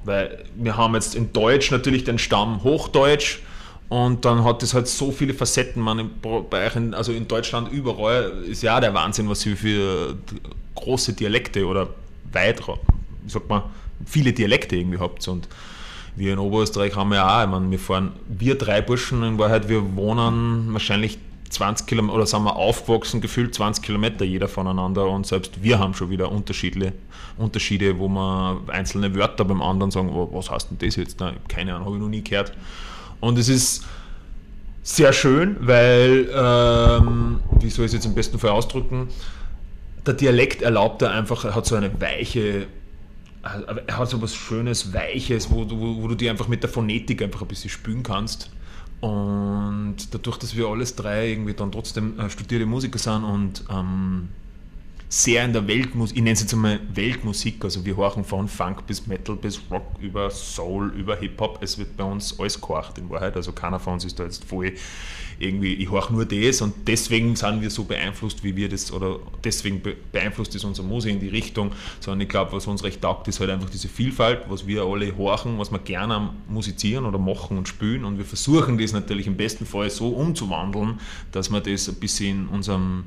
Weil 0.05 0.45
wir 0.55 0.77
haben 0.77 0.93
jetzt 0.93 1.15
in 1.15 1.33
Deutsch 1.33 1.71
natürlich 1.71 2.03
den 2.03 2.19
Stamm 2.19 2.63
Hochdeutsch 2.63 3.39
und 3.89 4.25
dann 4.25 4.43
hat 4.43 4.63
es 4.63 4.73
halt 4.73 4.87
so 4.87 5.11
viele 5.11 5.33
Facetten. 5.33 5.81
Man, 5.81 5.99
in, 5.99 6.93
also 6.93 7.11
in 7.11 7.27
Deutschland 7.27 7.71
überall 7.71 8.43
ist 8.47 8.63
ja 8.63 8.79
der 8.79 8.93
Wahnsinn, 8.93 9.29
was 9.29 9.45
ihr 9.45 9.57
für 9.57 10.15
große 10.75 11.13
Dialekte 11.13 11.65
oder 11.65 11.89
weit, 12.31 12.61
wie 12.67 13.29
sagt 13.29 13.49
man, 13.49 13.63
viele 14.05 14.33
Dialekte 14.33 14.75
irgendwie 14.75 14.99
habt. 14.99 15.27
Und 15.27 15.47
wir 16.15 16.33
in 16.33 16.39
Oberösterreich 16.39 16.95
haben 16.95 17.13
ja 17.13 17.39
auch, 17.39 17.43
ich 17.43 17.49
meine, 17.49 17.71
wir 17.71 17.79
fahren, 17.79 18.13
wir 18.27 18.57
drei 18.57 18.81
Burschen 18.81 19.23
in 19.23 19.37
Wahrheit, 19.37 19.69
wir 19.69 19.95
wohnen 19.95 20.73
wahrscheinlich 20.73 21.19
20 21.55 21.87
Kilometer, 21.87 22.15
oder 22.15 22.25
sind 22.25 22.43
wir 22.43 22.55
aufgewachsen, 22.55 23.21
gefühlt 23.21 23.55
20 23.55 23.83
Kilometer 23.83 24.23
jeder 24.25 24.47
voneinander 24.47 25.07
und 25.07 25.25
selbst 25.25 25.63
wir 25.63 25.79
haben 25.79 25.93
schon 25.93 26.09
wieder 26.09 26.31
Unterschiede, 26.31 26.93
Unterschiede 27.37 27.97
wo 27.97 28.07
man 28.07 28.69
einzelne 28.69 29.15
Wörter 29.15 29.45
beim 29.45 29.61
anderen 29.61 29.91
sagen, 29.91 30.09
was 30.13 30.51
heißt 30.51 30.71
denn 30.71 30.77
das 30.77 30.95
jetzt? 30.95 31.19
Na, 31.19 31.33
keine 31.47 31.73
Ahnung, 31.73 31.87
habe 31.87 31.95
ich 31.95 32.01
noch 32.01 32.09
nie 32.09 32.23
gehört. 32.23 32.53
Und 33.19 33.39
es 33.39 33.49
ist 33.49 33.85
sehr 34.83 35.13
schön, 35.13 35.57
weil, 35.61 36.29
ähm, 36.33 37.39
wie 37.59 37.69
soll 37.69 37.85
ich 37.85 37.89
es 37.89 37.93
jetzt 37.93 38.05
im 38.05 38.13
besten 38.13 38.37
Fall 38.37 38.51
ausdrücken, 38.51 39.07
der 40.05 40.13
Dialekt 40.13 40.61
erlaubt 40.61 41.01
er 41.01 41.11
einfach, 41.11 41.45
er 41.45 41.55
hat 41.55 41.65
so 41.65 41.75
eine 41.75 41.99
weiche, 41.99 42.67
er 43.41 43.97
hat 43.97 44.09
so 44.09 44.21
was 44.21 44.35
Schönes, 44.35 44.93
Weiches, 44.93 45.49
wo, 45.49 45.69
wo, 45.69 46.01
wo 46.01 46.07
du 46.07 46.15
dir 46.15 46.31
einfach 46.31 46.47
mit 46.47 46.63
der 46.63 46.69
Phonetik 46.69 47.21
einfach 47.21 47.41
ein 47.41 47.47
bisschen 47.47 47.69
spülen 47.69 48.03
kannst. 48.03 48.49
Und 49.05 49.97
dadurch, 50.15 50.37
dass 50.37 50.55
wir 50.55 50.65
alles 50.65 50.95
drei 50.95 51.29
irgendwie 51.29 51.53
dann 51.53 51.71
trotzdem 51.71 52.19
äh, 52.19 52.27
studierte 52.27 52.65
Musiker 52.65 52.97
sind 52.97 53.23
und 53.23 53.63
ähm, 53.69 54.29
sehr 55.09 55.45
in 55.45 55.53
der 55.53 55.67
Weltmusik, 55.67 56.17
ich 56.17 56.23
nenne 56.23 56.33
es 56.33 56.41
jetzt 56.41 56.55
einmal 56.55 56.79
Weltmusik, 56.91 57.63
also 57.63 57.85
wir 57.85 57.95
horchen 57.97 58.23
von 58.23 58.47
Funk 58.47 58.87
bis 58.87 59.05
Metal 59.05 59.35
bis 59.35 59.61
Rock 59.69 59.85
über 59.99 60.31
Soul, 60.31 60.91
über 60.97 61.17
Hip-Hop, 61.17 61.59
es 61.61 61.77
wird 61.77 61.95
bei 61.95 62.03
uns 62.03 62.39
alles 62.39 62.59
gehorcht 62.59 62.97
in 62.97 63.07
Wahrheit, 63.11 63.35
also 63.35 63.51
keiner 63.51 63.79
von 63.79 63.93
uns 63.93 64.05
ist 64.05 64.17
da 64.17 64.23
jetzt 64.23 64.43
voll 64.43 64.73
irgendwie, 65.39 65.73
ich 65.73 65.89
horche 65.89 66.13
nur 66.13 66.25
das 66.25 66.61
und 66.61 66.73
deswegen 66.87 67.35
sind 67.35 67.61
wir 67.61 67.69
so 67.69 67.83
beeinflusst, 67.83 68.43
wie 68.43 68.55
wir 68.55 68.69
das, 68.69 68.91
oder 68.91 69.19
deswegen 69.43 69.81
beeinflusst 70.11 70.55
ist 70.55 70.63
unser 70.63 70.83
Musik 70.83 71.13
in 71.13 71.19
die 71.19 71.27
Richtung, 71.27 71.71
sondern 71.99 72.21
ich 72.21 72.29
glaube, 72.29 72.53
was 72.53 72.67
uns 72.67 72.83
recht 72.83 73.01
taugt, 73.01 73.27
ist 73.27 73.39
halt 73.39 73.49
einfach 73.49 73.69
diese 73.69 73.87
Vielfalt, 73.87 74.43
was 74.49 74.67
wir 74.67 74.83
alle 74.83 75.15
horchen, 75.17 75.59
was 75.59 75.71
wir 75.71 75.79
gerne 75.79 76.29
musizieren 76.47 77.05
oder 77.05 77.19
machen 77.19 77.57
und 77.57 77.67
spielen 77.67 78.05
und 78.05 78.17
wir 78.17 78.25
versuchen 78.25 78.77
das 78.77 78.93
natürlich 78.93 79.27
im 79.27 79.37
besten 79.37 79.65
Fall 79.65 79.89
so 79.89 80.09
umzuwandeln, 80.09 80.99
dass 81.31 81.49
wir 81.49 81.61
das 81.61 81.89
ein 81.89 81.95
bisschen 81.95 82.43
in 82.43 82.47
unserem 82.47 83.03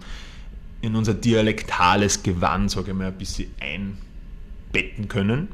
in 0.80 0.94
unser 0.94 1.14
dialektales 1.14 2.22
Gewand, 2.22 2.70
sage 2.70 2.92
ich 2.92 2.96
mal, 2.96 3.08
ein 3.08 3.18
bisschen 3.18 3.50
einbetten 3.60 5.08
können. 5.08 5.48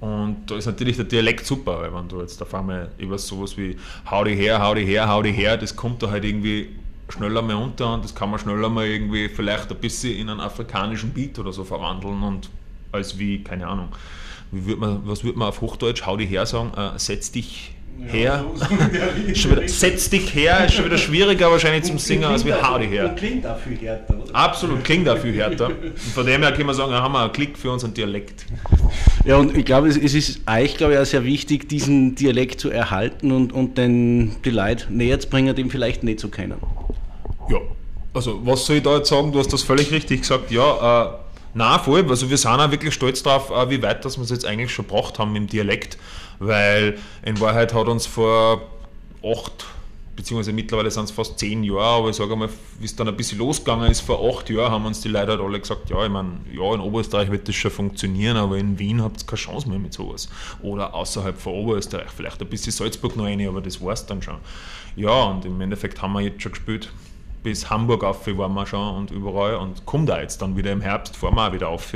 Und 0.00 0.42
da 0.46 0.56
ist 0.56 0.66
natürlich 0.66 0.96
der 0.96 1.06
Dialekt 1.06 1.44
super, 1.44 1.80
weil 1.80 1.92
wenn 1.92 2.08
du 2.08 2.20
jetzt 2.20 2.40
auf 2.40 2.54
einmal 2.54 2.90
über 2.98 3.18
sowas 3.18 3.56
wie 3.56 3.76
hau 4.08 4.22
die 4.22 4.34
her, 4.34 4.62
hau 4.62 4.74
die 4.74 4.84
her, 4.84 5.08
hau 5.08 5.22
die 5.22 5.32
her, 5.32 5.56
das 5.56 5.74
kommt 5.74 6.02
da 6.02 6.10
halt 6.10 6.24
irgendwie 6.24 6.68
schneller 7.08 7.42
mal 7.42 7.56
unter 7.56 7.94
und 7.94 8.04
das 8.04 8.14
kann 8.14 8.30
man 8.30 8.38
schneller 8.38 8.68
mal 8.68 8.86
irgendwie 8.86 9.28
vielleicht 9.28 9.70
ein 9.70 9.78
bisschen 9.78 10.16
in 10.16 10.28
einen 10.28 10.40
afrikanischen 10.40 11.10
Beat 11.10 11.38
oder 11.38 11.52
so 11.52 11.64
verwandeln 11.64 12.22
und 12.22 12.48
als 12.92 13.18
wie, 13.18 13.42
keine 13.42 13.66
Ahnung, 13.66 13.88
wie 14.52 14.66
würd 14.66 14.78
man, 14.78 15.00
was 15.04 15.24
würde 15.24 15.38
man 15.38 15.48
auf 15.48 15.60
Hochdeutsch, 15.60 16.06
hau 16.06 16.16
die 16.16 16.26
her 16.26 16.46
sagen, 16.46 16.72
äh, 16.76 16.98
setz 16.98 17.32
dich 17.32 17.74
her. 18.06 18.44
schon 19.34 19.50
wieder, 19.52 19.68
setz 19.68 20.10
dich 20.10 20.34
her, 20.34 20.66
ist 20.66 20.74
schon 20.74 20.84
wieder 20.84 20.98
schwieriger 20.98 21.50
wahrscheinlich 21.50 21.84
zum 21.84 21.98
Singen 21.98 22.24
als 22.24 22.44
wie 22.44 22.52
hau 22.52 22.78
dich 22.78 22.90
her. 22.90 23.14
Klingt 23.16 23.46
auch 23.46 23.58
viel 23.58 23.76
härter, 23.76 24.14
oder? 24.22 24.34
Absolut, 24.34 24.84
klingt 24.84 25.08
auch 25.08 25.18
viel 25.18 25.34
härter. 25.34 25.66
Und 25.66 25.98
von 25.98 26.26
dem 26.26 26.42
her 26.42 26.52
können 26.52 26.68
wir 26.68 26.74
sagen, 26.74 26.92
da 26.92 27.02
haben 27.02 27.12
wir 27.12 27.22
einen 27.22 27.32
Klick 27.32 27.58
für 27.58 27.70
unseren 27.70 27.94
Dialekt. 27.94 28.46
Ja, 29.24 29.36
und 29.36 29.56
ich 29.56 29.64
glaube, 29.64 29.88
es, 29.88 29.96
ist 29.96 30.40
euch, 30.48 30.76
glaube 30.76 30.94
ich, 30.94 30.98
auch 30.98 31.04
sehr 31.04 31.24
wichtig, 31.24 31.68
diesen 31.68 32.14
Dialekt 32.14 32.60
zu 32.60 32.70
erhalten 32.70 33.32
und, 33.32 33.52
und 33.52 33.76
den, 33.76 34.36
die 34.44 34.50
Leute 34.50 34.92
näher 34.92 35.18
zu 35.20 35.28
bringen, 35.28 35.54
den 35.54 35.70
vielleicht 35.70 36.02
nicht 36.02 36.20
zu 36.20 36.28
kennen. 36.28 36.58
Ja, 37.50 37.58
also 38.14 38.40
was 38.44 38.66
soll 38.66 38.76
ich 38.76 38.82
da 38.82 38.96
jetzt 38.96 39.08
sagen? 39.08 39.32
Du 39.32 39.38
hast 39.38 39.52
das 39.52 39.62
völlig 39.62 39.90
richtig 39.90 40.22
gesagt. 40.22 40.50
Ja, 40.50 41.04
äh, 41.04 41.10
na 41.54 41.78
voll. 41.78 42.06
Also 42.08 42.30
wir 42.30 42.36
sind 42.36 42.50
auch 42.50 42.70
wirklich 42.70 42.94
stolz 42.94 43.22
darauf, 43.22 43.50
äh, 43.50 43.70
wie 43.70 43.82
weit 43.82 44.04
dass 44.04 44.16
wir 44.16 44.24
es 44.24 44.30
jetzt 44.30 44.46
eigentlich 44.46 44.72
schon 44.72 44.86
gebracht 44.86 45.18
haben 45.18 45.34
im 45.36 45.46
Dialekt 45.46 45.98
weil 46.38 46.98
in 47.24 47.40
Wahrheit 47.40 47.74
hat 47.74 47.88
uns 47.88 48.06
vor 48.06 48.62
acht, 49.22 49.66
beziehungsweise 50.16 50.52
mittlerweile 50.52 50.90
sind 50.90 51.04
es 51.04 51.10
fast 51.10 51.38
zehn 51.38 51.62
Jahre, 51.64 51.98
aber 51.98 52.10
ich 52.10 52.16
sage 52.16 52.34
mal, 52.34 52.48
wie 52.78 52.84
es 52.84 52.96
dann 52.96 53.08
ein 53.08 53.16
bisschen 53.16 53.38
losgegangen 53.38 53.90
ist, 53.90 54.00
vor 54.00 54.20
acht 54.28 54.50
Jahren 54.50 54.72
haben 54.72 54.86
uns 54.86 55.00
die 55.00 55.08
Leute 55.08 55.32
halt 55.32 55.40
alle 55.40 55.60
gesagt, 55.60 55.90
ja, 55.90 56.04
ich 56.04 56.10
meine, 56.10 56.40
ja, 56.52 56.74
in 56.74 56.80
Oberösterreich 56.80 57.30
wird 57.30 57.48
das 57.48 57.54
schon 57.54 57.70
funktionieren, 57.70 58.36
aber 58.36 58.58
in 58.58 58.78
Wien 58.78 59.02
habt 59.02 59.22
ihr 59.22 59.26
keine 59.26 59.38
Chance 59.38 59.68
mehr 59.68 59.78
mit 59.78 59.92
sowas. 59.92 60.28
Oder 60.62 60.94
außerhalb 60.94 61.38
von 61.38 61.52
Oberösterreich, 61.54 62.10
vielleicht 62.14 62.40
ein 62.40 62.48
bisschen 62.48 62.72
Salzburg 62.72 63.16
noch 63.16 63.24
rein, 63.24 63.46
aber 63.46 63.60
das 63.60 63.80
war 63.80 63.92
es 63.92 64.06
dann 64.06 64.22
schon. 64.22 64.38
Ja, 64.96 65.24
und 65.24 65.44
im 65.44 65.60
Endeffekt 65.60 66.02
haben 66.02 66.12
wir 66.12 66.20
jetzt 66.20 66.42
schon 66.42 66.52
gespielt 66.52 66.90
bis 67.42 67.70
Hamburg 67.70 68.04
auf 68.04 68.26
waren 68.26 68.54
wir 68.54 68.66
schon 68.66 68.96
und 68.96 69.10
überall 69.10 69.56
und 69.56 69.86
kommt 69.86 70.08
da 70.08 70.20
jetzt 70.20 70.42
dann 70.42 70.56
wieder 70.56 70.72
im 70.72 70.80
Herbst, 70.80 71.16
fahren 71.16 71.34
wir 71.34 71.48
auch 71.48 71.52
wieder 71.52 71.68
auf. 71.68 71.94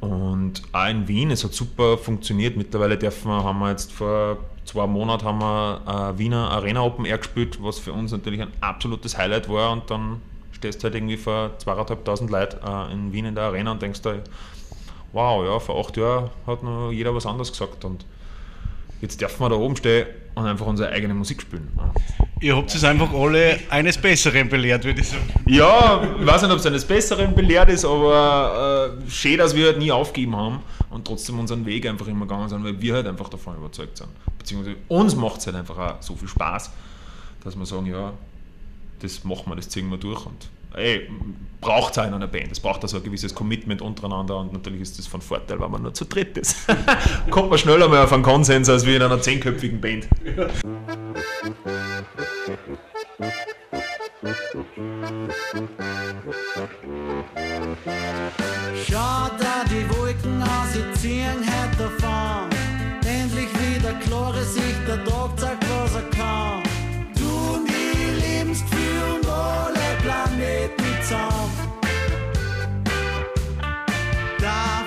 Und 0.00 0.62
auch 0.72 0.88
in 0.88 1.06
Wien, 1.08 1.30
es 1.30 1.44
hat 1.44 1.52
super 1.52 1.98
funktioniert. 1.98 2.56
Mittlerweile 2.56 2.96
dürfen 2.96 3.28
wir, 3.28 3.44
haben 3.44 3.58
wir 3.58 3.70
jetzt 3.70 3.92
vor 3.92 4.38
zwei 4.64 4.86
Monaten 4.86 5.24
haben 5.24 5.38
wir 5.40 6.14
Wiener 6.16 6.50
Arena 6.50 6.82
Open 6.82 7.04
Air 7.04 7.18
gespielt, 7.18 7.58
was 7.62 7.78
für 7.78 7.92
uns 7.92 8.12
natürlich 8.12 8.40
ein 8.40 8.52
absolutes 8.60 9.18
Highlight 9.18 9.48
war. 9.48 9.72
Und 9.72 9.90
dann 9.90 10.22
stehst 10.52 10.80
du 10.80 10.84
halt 10.84 10.94
irgendwie 10.94 11.16
vor 11.16 11.58
zweieinhalbtausend 11.58 12.30
Leuten 12.30 12.58
äh, 12.66 12.92
in 12.92 13.12
Wien 13.12 13.24
in 13.24 13.34
der 13.34 13.44
Arena 13.44 13.72
und 13.72 13.82
denkst 13.82 14.02
dir, 14.02 14.22
wow, 15.12 15.44
ja, 15.44 15.58
vor 15.58 15.80
acht 15.80 15.96
Jahren 15.96 16.30
hat 16.46 16.62
noch 16.62 16.90
jeder 16.90 17.14
was 17.14 17.26
anderes 17.26 17.50
gesagt. 17.50 17.84
Und 17.84 18.04
jetzt 19.00 19.20
dürfen 19.20 19.40
wir 19.40 19.48
da 19.48 19.56
oben 19.56 19.76
stehen 19.76 20.06
und 20.34 20.46
einfach 20.46 20.66
unsere 20.66 20.90
eigene 20.90 21.14
Musik 21.14 21.42
spielen. 21.42 21.68
Ihr 22.40 22.56
habt 22.56 22.74
es 22.74 22.84
einfach 22.84 23.12
alle 23.12 23.58
eines 23.68 23.98
Besseren 23.98 24.48
belehrt, 24.48 24.84
würde 24.84 25.00
ich 25.00 25.08
sagen. 25.08 25.32
Ja, 25.46 26.02
ich 26.18 26.26
weiß 26.26 26.42
nicht, 26.42 26.50
ob 26.50 26.58
es 26.58 26.66
eines 26.66 26.84
Besseren 26.84 27.34
belehrt 27.34 27.68
ist, 27.68 27.84
aber 27.84 28.96
äh, 29.06 29.10
schön, 29.10 29.38
dass 29.38 29.54
wir 29.54 29.66
halt 29.66 29.78
nie 29.78 29.92
aufgegeben 29.92 30.36
haben 30.36 30.60
und 30.90 31.06
trotzdem 31.06 31.38
unseren 31.38 31.66
Weg 31.66 31.86
einfach 31.86 32.06
immer 32.06 32.26
gegangen 32.26 32.48
sind, 32.48 32.64
weil 32.64 32.80
wir 32.80 32.94
halt 32.94 33.06
einfach 33.06 33.28
davon 33.28 33.56
überzeugt 33.56 33.98
sind. 33.98 34.08
Beziehungsweise 34.38 34.76
uns 34.88 35.14
macht 35.14 35.40
es 35.40 35.46
halt 35.46 35.56
einfach 35.56 35.76
auch 35.76 36.02
so 36.02 36.14
viel 36.16 36.28
Spaß, 36.28 36.70
dass 37.44 37.58
wir 37.58 37.66
sagen, 37.66 37.86
ja, 37.86 38.12
das 39.00 39.24
machen 39.24 39.44
wir, 39.46 39.56
das 39.56 39.68
ziehen 39.68 39.90
wir 39.90 39.98
durch 39.98 40.24
und 40.24 40.48
ey, 40.74 41.08
braucht 41.60 41.92
es 41.92 41.98
auch 41.98 42.06
in 42.06 42.14
einer 42.14 42.26
Band. 42.26 42.52
Es 42.52 42.60
braucht 42.60 42.82
also 42.82 42.96
ein 42.96 43.02
gewisses 43.02 43.34
Commitment 43.34 43.82
untereinander 43.82 44.38
und 44.38 44.52
natürlich 44.52 44.80
ist 44.80 44.98
das 44.98 45.06
von 45.06 45.20
Vorteil, 45.20 45.60
wenn 45.60 45.70
man 45.70 45.82
nur 45.82 45.94
zu 45.94 46.04
dritt 46.04 46.36
ist. 46.38 46.56
Kommt 47.30 47.50
man 47.50 47.58
schneller 47.58 47.88
mal 47.88 48.04
auf 48.04 48.12
einen 48.12 48.22
Konsens 48.22 48.68
als 48.68 48.86
wie 48.86 48.96
in 48.96 49.02
einer 49.02 49.20
zehnköpfigen 49.20 49.80
Band. 49.80 50.08
Schaut 58.86 59.32
da 59.38 59.64
die 59.70 59.88
Wolken 59.96 60.42
aus, 60.42 60.72
sie 60.72 61.00
ziehen 61.00 61.44
heute 61.44 61.84
davon. 61.84 62.48
Endlich 63.06 63.48
wieder 63.60 63.92
klare 63.94 64.42
Sicht, 64.44 64.80
der 64.86 65.04
Tag 65.04 65.38
zeigt, 65.38 65.64
was 65.68 65.94
er 65.94 66.10
kann. 66.10 66.62
Du 67.16 67.54
und 67.54 67.68
ich 67.68 69.19
Planeten 70.10 71.02
zusammen. 71.02 71.52
Dafür 74.40 74.79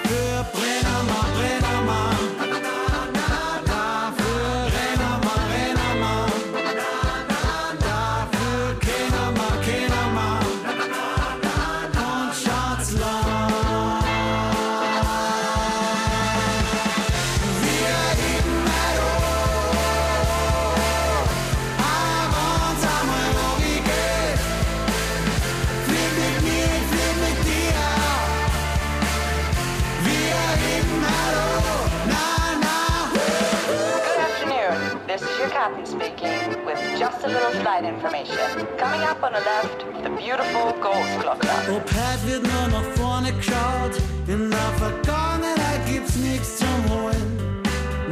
just 37.81 37.85
a 37.85 37.89
little 37.89 37.99
flight 37.99 38.65
information. 38.65 38.77
Coming 38.77 39.01
up 39.01 39.23
on 39.23 39.33
the 39.33 39.39
left, 39.39 40.03
the 40.03 40.09
beautiful 40.09 40.73
Ghost 40.81 41.19
Glockner. 41.19 41.75
Ob 41.75 41.83
heute 41.91 42.27
wird 42.27 42.43
nur 42.43 42.67
nach 42.67 42.83
vorne 42.95 43.33
geschaut, 43.33 43.97
in 44.27 44.49
der 44.49 44.59
Vergangenheit 44.77 45.85
gibt's 45.87 46.15
nichts 46.15 46.57
zum 46.57 46.89
Holen, 46.89 47.61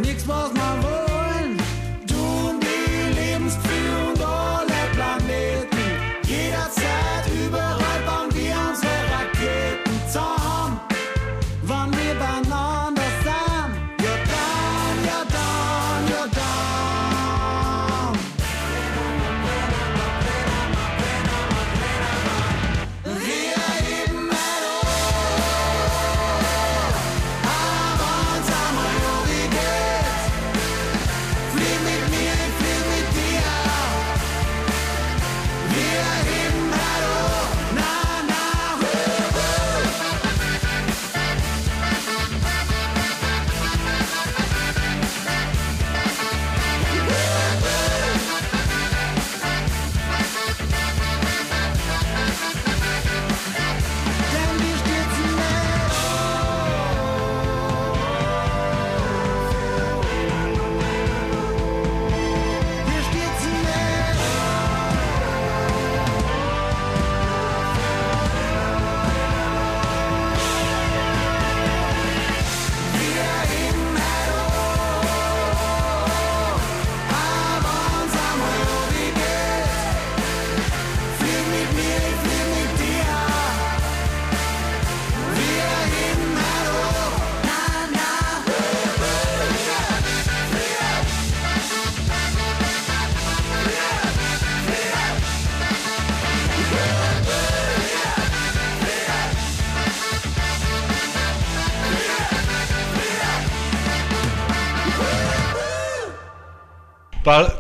nichts 0.02 0.28
was 0.28 0.54
wir 0.54 0.84
wollen. 0.84 1.11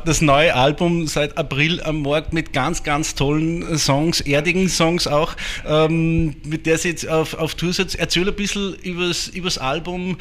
Das 0.05 0.21
neue 0.21 0.53
Album 0.55 1.07
seit 1.07 1.37
April 1.37 1.81
am 1.81 2.01
Markt 2.01 2.33
mit 2.33 2.53
ganz, 2.53 2.83
ganz 2.83 3.15
tollen 3.15 3.77
Songs, 3.77 4.21
erdigen 4.21 4.69
Songs 4.69 5.07
auch, 5.07 5.35
ähm, 5.65 6.35
mit 6.43 6.65
der 6.65 6.77
Sie 6.77 6.89
jetzt 6.89 7.07
auf, 7.07 7.33
auf 7.33 7.55
Tour 7.55 7.73
sind. 7.73 7.95
Erzähl 7.95 8.27
ein 8.27 8.35
bisschen 8.35 8.75
übers, 8.75 9.27
übers 9.27 9.57
Album, 9.57 10.17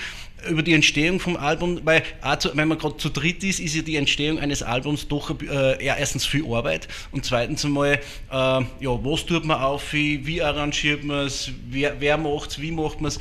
über 0.49 0.63
die 0.63 0.73
Entstehung 0.73 1.21
vom 1.21 1.37
Album, 1.37 1.81
weil 1.85 2.03
zu, 2.39 2.51
wenn 2.55 2.69
man 2.69 2.79
gerade 2.79 2.97
zu 2.97 3.11
dritt 3.11 3.45
ist, 3.45 3.61
ist 3.61 3.75
ja 3.75 3.83
die 3.83 3.97
Entstehung 3.97 4.39
eines 4.39 4.63
Albums 4.63 5.09
doch 5.09 5.31
äh, 5.43 5.85
erstens 5.85 6.25
viel 6.25 6.45
Arbeit 6.47 6.89
und 7.13 7.25
zweitens 7.25 7.65
einmal, 7.65 7.95
äh, 7.95 8.01
ja, 8.31 8.65
was 8.81 9.27
tut 9.27 9.45
man 9.45 9.61
auf, 9.61 9.93
wie, 9.93 10.27
wie 10.27 10.43
arrangiert 10.43 11.05
man 11.05 11.27
es, 11.27 11.51
wer, 11.69 12.01
wer 12.01 12.17
macht 12.17 12.51
es, 12.51 12.61
wie 12.61 12.73
macht 12.73 13.01
man 13.01 13.09
es. 13.09 13.19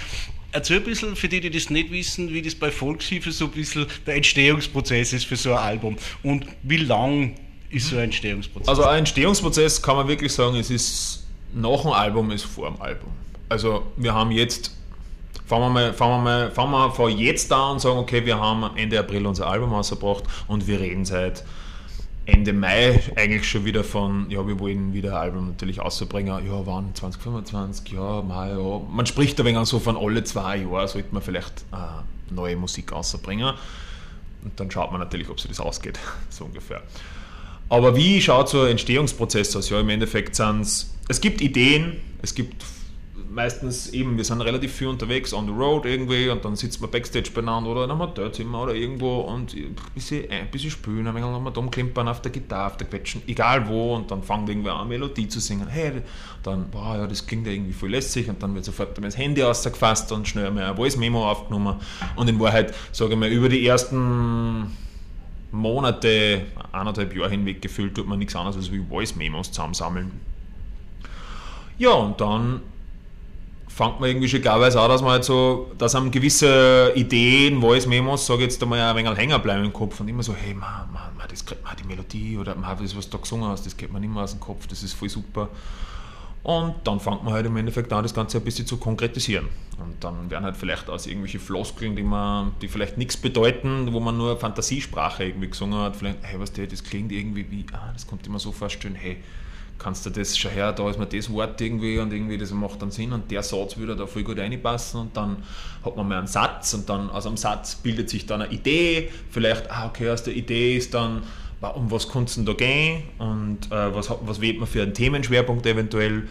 Erzähl 0.52 0.78
ein 0.78 0.84
bisschen, 0.84 1.16
für 1.16 1.28
die, 1.28 1.42
die 1.42 1.50
das 1.50 1.70
nicht 1.70 1.92
wissen, 1.92 2.34
wie 2.34 2.42
das 2.42 2.56
bei 2.56 2.72
Volkshilfe 2.72 3.32
so 3.32 3.46
ein 3.46 3.52
bisschen 3.52 3.86
der 4.08 4.16
Entstehungsprozess 4.16 5.14
ist 5.14 5.26
für 5.26 5.36
so 5.36 5.52
ein 5.52 5.60
Album 5.60 5.98
und 6.24 6.46
wie 6.64 6.78
lang 6.78 7.36
ist 7.70 7.90
so 7.90 7.98
ein 7.98 8.06
Entstehungsprozess? 8.06 8.68
Also 8.68 8.84
ein 8.84 9.00
Entstehungsprozess 9.00 9.82
kann 9.82 9.96
man 9.96 10.08
wirklich 10.08 10.34
sagen, 10.34 10.56
es 10.56 10.72
ist 10.72 11.28
nach 11.54 11.82
dem 11.82 11.92
Album 11.92 12.32
ist 12.32 12.44
vor 12.44 12.72
dem 12.72 12.82
Album. 12.82 13.10
Also 13.48 13.84
wir 13.98 14.14
haben 14.14 14.32
jetzt, 14.32 14.76
fangen 15.46 15.66
wir 15.66 15.70
mal, 15.70 15.94
fangen 15.94 16.24
wir 16.24 16.24
mal, 16.24 16.52
fangen 16.52 16.72
wir 16.72 16.92
vor 16.92 17.10
jetzt 17.10 17.52
an 17.52 17.74
und 17.74 17.80
sagen, 17.80 17.98
okay, 17.98 18.26
wir 18.26 18.40
haben 18.40 18.76
Ende 18.76 19.00
April 19.00 19.26
unser 19.26 19.48
Album 19.48 19.74
rausgebracht 19.74 20.24
und 20.48 20.68
wir 20.68 20.80
reden 20.80 21.06
seit 21.06 21.44
Ende 22.30 22.54
Mai 22.54 23.02
eigentlich 23.16 23.50
schon 23.50 23.66
wieder 23.66 23.84
von, 23.84 24.30
ja, 24.30 24.46
wir 24.48 24.60
wollen 24.60 24.94
wieder 24.94 25.12
ein 25.12 25.22
Album 25.22 25.48
natürlich 25.48 25.80
auszubringen. 25.80 26.46
Ja, 26.46 26.66
wann? 26.66 26.94
2025? 26.94 27.92
Ja, 27.94 28.22
Mai, 28.22 28.50
ja. 28.52 28.82
Man 28.92 29.06
spricht 29.06 29.40
ein 29.40 29.46
wenig 29.46 29.68
so 29.68 29.80
von 29.80 29.98
alle 29.98 30.24
zwei 30.24 30.58
Jahre 30.58 30.88
sollte 30.88 31.10
man 31.12 31.22
vielleicht 31.22 31.66
äh, 31.72 32.34
neue 32.34 32.56
Musik 32.56 32.94
auszubringen. 32.94 33.54
Und 34.44 34.60
dann 34.60 34.72
schaut 34.72 34.92
man 34.92 35.02
natürlich, 35.02 35.30
ob 35.30 35.40
sich 35.40 35.50
das 35.50 35.60
ausgeht, 35.60 36.00
so 36.30 36.46
ungefähr. 36.46 36.82
Aber 37.70 37.96
wie 37.96 38.22
schaut 38.22 38.50
so 38.50 38.62
ein 38.62 38.72
Entstehungsprozess 38.72 39.56
aus? 39.56 39.70
Ja, 39.70 39.80
im 39.80 39.90
Endeffekt 39.90 40.36
sind 40.36 40.62
es, 40.62 40.94
es 41.08 41.22
gibt 41.22 41.42
Ideen, 41.42 41.98
es 42.22 42.34
gibt 42.34 42.64
meistens 43.30 43.90
eben, 43.90 44.18
wir 44.18 44.24
sind 44.24 44.42
relativ 44.42 44.74
viel 44.74 44.88
unterwegs, 44.88 45.34
on 45.34 45.46
the 45.46 45.52
road 45.52 45.86
irgendwie 45.86 46.30
und 46.30 46.44
dann 46.44 46.56
sitzt 46.56 46.82
man 46.82 46.90
Backstage 46.90 47.30
beieinander 47.34 47.70
oder 47.70 47.84
in 47.84 47.92
einem 47.92 48.00
Hotelzimmer 48.00 48.64
oder 48.64 48.74
irgendwo 48.74 49.20
und 49.22 49.54
ein 49.54 49.76
bisschen, 49.94 50.30
ein 50.32 50.50
bisschen 50.50 50.72
spielen, 50.72 51.08
ein 51.08 51.16
wenig 51.16 51.30
nochmal 51.30 51.54
klimpern 51.70 52.08
auf 52.08 52.22
der 52.22 52.32
Gitarre, 52.32 52.68
auf 52.68 52.78
der 52.78 52.88
Quetschen, 52.88 53.22
egal 53.28 53.68
wo 53.68 53.96
und 53.96 54.10
dann 54.10 54.24
fangen 54.24 54.48
irgendwer 54.48 54.76
an, 54.76 54.88
Melodie 54.88 55.28
zu 55.28 55.40
singen. 55.40 55.68
Hey, 55.68 56.02
dann, 56.44 56.70
boah, 56.70 56.98
ja, 56.98 57.08
das 57.08 57.26
klingt 57.26 57.46
ja 57.46 57.54
irgendwie 57.54 57.74
voll 57.74 57.92
lässig 57.92 58.30
und 58.30 58.42
dann 58.42 58.56
wird 58.56 58.66
sofort 58.66 58.98
das 58.98 59.18
Handy 59.18 59.44
ausgefasst 59.44 60.12
und 60.12 60.28
schnell 60.28 60.50
mal 60.52 60.64
ein 60.64 60.76
Voice-Memo 60.76 61.30
aufgenommen 61.30 61.76
und 62.16 62.28
in 62.28 62.40
Wahrheit, 62.40 62.74
sage 62.92 63.14
ich 63.14 63.20
mal, 63.20 63.30
über 63.30 63.50
die 63.50 63.66
ersten 63.66 64.76
Monate, 65.52 66.42
eineinhalb 66.72 67.16
Jahre 67.16 67.32
hinweg 67.32 67.62
gefüllt, 67.62 67.96
tut 67.96 68.08
man 68.08 68.20
nichts 68.20 68.36
anderes 68.36 68.58
als 68.58 68.72
wie 68.72 68.80
Voice-Memos 68.80 69.52
zusammensammeln. 69.52 70.12
Ja, 71.78 71.92
und 71.92 72.20
dann 72.20 72.62
fängt 73.80 74.02
man 74.02 74.10
irgendwie 74.10 74.28
schon 74.28 74.42
klarweise 74.42 74.82
an, 74.82 74.90
dass 74.90 75.02
man 75.02 75.12
halt 75.12 75.24
so, 75.24 75.72
dass 75.78 75.96
einem 75.96 76.12
gewisse 76.12 76.92
Ideen, 76.96 77.62
Voice-Memos, 77.62 78.26
sage 78.26 78.44
jetzt 78.44 78.62
einmal, 78.62 78.82
ein 78.82 78.96
wenig 78.98 79.18
hängen 79.18 79.42
bleiben 79.42 79.64
im 79.64 79.72
Kopf 79.72 80.02
und 80.02 80.10
immer 80.10 80.22
so, 80.22 80.36
hey, 80.36 80.54
man, 80.54 80.92
man, 80.92 81.16
man 81.18 81.28
das 81.30 81.46
kriegt 81.46 81.64
man 81.64 81.78
die 81.78 81.86
Melodie 81.86 82.38
oder 82.38 82.56
man, 82.56 82.78
das, 82.78 82.98
was 82.98 83.10
du 83.10 83.16
da 83.16 83.22
gesungen 83.22 83.48
hast, 83.48 83.66
das 83.66 83.78
geht 83.78 83.94
man 83.94 84.02
mehr 84.02 84.24
aus 84.24 84.32
dem 84.32 84.42
Kopf, 84.42 84.68
das 84.68 84.84
ist 84.84 84.92
voll 84.92 85.08
super. 85.08 85.48
Und 86.44 86.76
dann 86.84 87.00
fängt 87.00 87.24
man 87.24 87.34
halt 87.34 87.46
im 87.46 87.56
Endeffekt 87.56 87.94
an, 87.94 88.04
das 88.04 88.14
Ganze 88.14 88.40
ein 88.40 88.44
bisschen 88.44 88.68
zu 88.68 88.76
konkretisieren. 88.76 89.48
Und 89.82 90.04
dann 90.04 90.30
werden 90.30 90.44
halt 90.44 90.58
vielleicht 90.58 90.90
aus 90.90 91.08
irgendwelche 91.08 91.40
Floskeln, 91.40 91.96
die, 91.96 92.04
man, 92.04 92.52
die 92.62 92.68
vielleicht 92.68 92.98
nichts 92.98 93.16
bedeuten, 93.16 93.94
wo 93.94 94.02
man 94.02 94.18
nur 94.18 94.36
Fantasiesprache 94.36 95.24
irgendwie 95.24 95.52
gesungen 95.52 95.80
hat, 95.80 95.96
vielleicht, 95.96 96.18
hey, 96.24 96.38
was 96.38 96.52
der, 96.52 96.68
das 96.68 96.84
klingt 96.84 97.14
irgendwie 97.14 97.50
wie, 97.50 97.66
ah, 97.72 97.92
das 97.94 98.06
kommt 98.06 98.28
immer 98.28 98.40
so 98.40 98.52
vorstellen, 98.52 98.96
hey, 98.96 99.24
kannst 99.80 100.06
du 100.06 100.10
das 100.10 100.38
schon 100.38 100.52
her, 100.52 100.74
da 100.74 100.90
ist 100.90 101.00
mir 101.00 101.08
das 101.08 101.32
Wort 101.32 101.60
irgendwie 101.60 101.98
und 102.00 102.14
irgendwie 102.14 102.38
das 102.38 102.52
macht 102.52 102.82
dann 102.82 102.92
Sinn 102.92 103.14
und 103.14 103.32
der 103.32 103.42
Satz 103.42 103.78
würde 103.78 103.96
da 103.96 104.06
voll 104.06 104.24
gut 104.24 104.38
reinpassen 104.38 105.00
und 105.00 105.18
dann 105.18 105.38
hat 105.84 105.96
man 105.96 106.08
mal 106.08 106.18
einen 106.20 106.28
Satz 106.28 106.74
und 106.74 106.90
dann 106.90 107.10
aus 107.10 107.26
einem 107.26 107.38
Satz 107.38 107.76
bildet 107.76 108.10
sich 108.10 108.26
dann 108.26 108.42
eine 108.42 108.54
Idee, 108.54 109.10
vielleicht, 109.32 109.72
ah 109.72 109.88
okay, 109.88 110.10
aus 110.10 110.24
der 110.24 110.36
Idee 110.36 110.76
ist 110.76 110.94
dann, 110.94 111.24
um 111.62 111.90
was 111.90 112.10
kann 112.10 112.26
es 112.26 112.36
denn 112.36 112.46
da 112.46 112.54
gehen 112.54 113.04
und 113.18 113.72
äh, 113.72 113.96
was, 113.96 114.12
was 114.22 114.42
wählt 114.42 114.60
man 114.60 114.68
für 114.68 114.84
einen 114.84 114.94
Themenschwerpunkt 114.94 115.66
eventuell? 115.66 116.28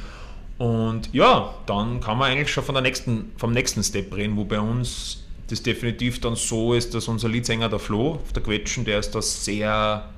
Und 0.59 1.13
ja, 1.15 1.55
dann 1.67 2.01
kann 2.01 2.19
man 2.19 2.33
eigentlich 2.33 2.53
schon 2.53 2.65
von 2.65 2.75
der 2.75 2.83
nächsten, 2.83 3.33
vom 3.37 3.53
nächsten 3.53 3.83
Step 3.83 4.15
reden, 4.15 4.37
wo 4.37 4.45
bei 4.45 4.61
uns 4.61 5.25
das 5.49 5.63
definitiv 5.63 6.21
dann 6.21 6.35
so 6.35 6.75
ist, 6.75 6.95
dass 6.95 7.09
unser 7.09 7.29
Leadsänger, 7.29 7.69
der 7.69 7.79
Flo, 7.79 8.19
der 8.35 8.43
Quetschen, 8.43 8.85
der 8.85 8.99
ist 8.99 9.15
da 9.15 9.23
sehr 9.23 10.09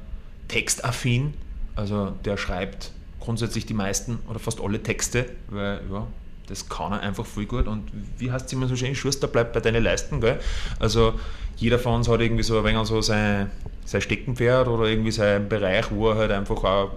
textaffin, 0.49 1.35
also 1.77 2.13
der 2.25 2.37
schreibt 2.37 2.91
grundsätzlich 3.31 3.65
die 3.65 3.75
meisten 3.75 4.19
oder 4.29 4.41
fast 4.41 4.61
alle 4.61 4.83
Texte, 4.83 5.25
weil 5.51 5.81
ja, 5.93 6.05
das 6.49 6.69
kann 6.69 6.91
er 6.91 7.01
einfach 7.01 7.25
voll 7.25 7.47
gut. 7.47 7.69
Und 7.69 7.85
wie 8.19 8.33
heißt 8.33 8.47
es 8.47 8.53
immer 8.53 8.67
so 8.67 8.75
schön, 8.75 8.97
Schuster 8.97 9.29
bleibt 9.29 9.53
bei 9.53 9.61
deinen 9.61 9.85
Leisten, 9.85 10.21
gell? 10.21 10.41
Also 10.81 11.15
jeder 11.57 11.79
von 11.79 11.95
uns 11.95 12.09
hat 12.09 12.21
irgendwie 12.21 12.43
so 12.43 12.59
ein 12.59 12.65
wenig 12.65 12.85
so 12.89 13.01
sein, 13.01 13.49
sein 13.85 14.01
Steckenpferd 14.01 14.67
oder 14.67 14.87
irgendwie 14.87 15.13
seinen 15.13 15.49
Bereich, 15.49 15.93
wo 15.93 16.11
er 16.11 16.17
halt 16.17 16.33
einfach 16.33 16.65
auch 16.65 16.91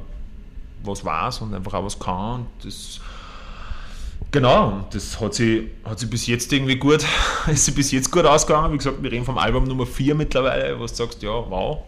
was 0.83 1.05
weiß 1.05 1.41
und 1.41 1.53
einfach 1.53 1.75
auch 1.75 1.85
was 1.85 1.99
kann. 1.99 2.39
Und 2.39 2.47
das, 2.63 2.99
genau, 4.31 4.87
das 4.91 5.21
hat 5.21 5.35
sie, 5.35 5.69
hat 5.85 5.99
sie 5.99 6.07
bis 6.07 6.25
jetzt 6.25 6.51
irgendwie 6.51 6.77
gut, 6.77 7.05
ist 7.47 7.65
sie 7.65 7.73
bis 7.73 7.91
jetzt 7.91 8.11
gut 8.11 8.25
ausgegangen. 8.25 8.73
Wie 8.73 8.77
gesagt, 8.77 9.03
wir 9.03 9.11
reden 9.11 9.23
vom 9.23 9.37
Album 9.37 9.65
Nummer 9.65 9.85
4 9.85 10.15
mittlerweile, 10.15 10.79
wo 10.79 10.87
du 10.87 10.87
sagst, 10.87 11.21
ja, 11.21 11.29
wow, 11.29 11.83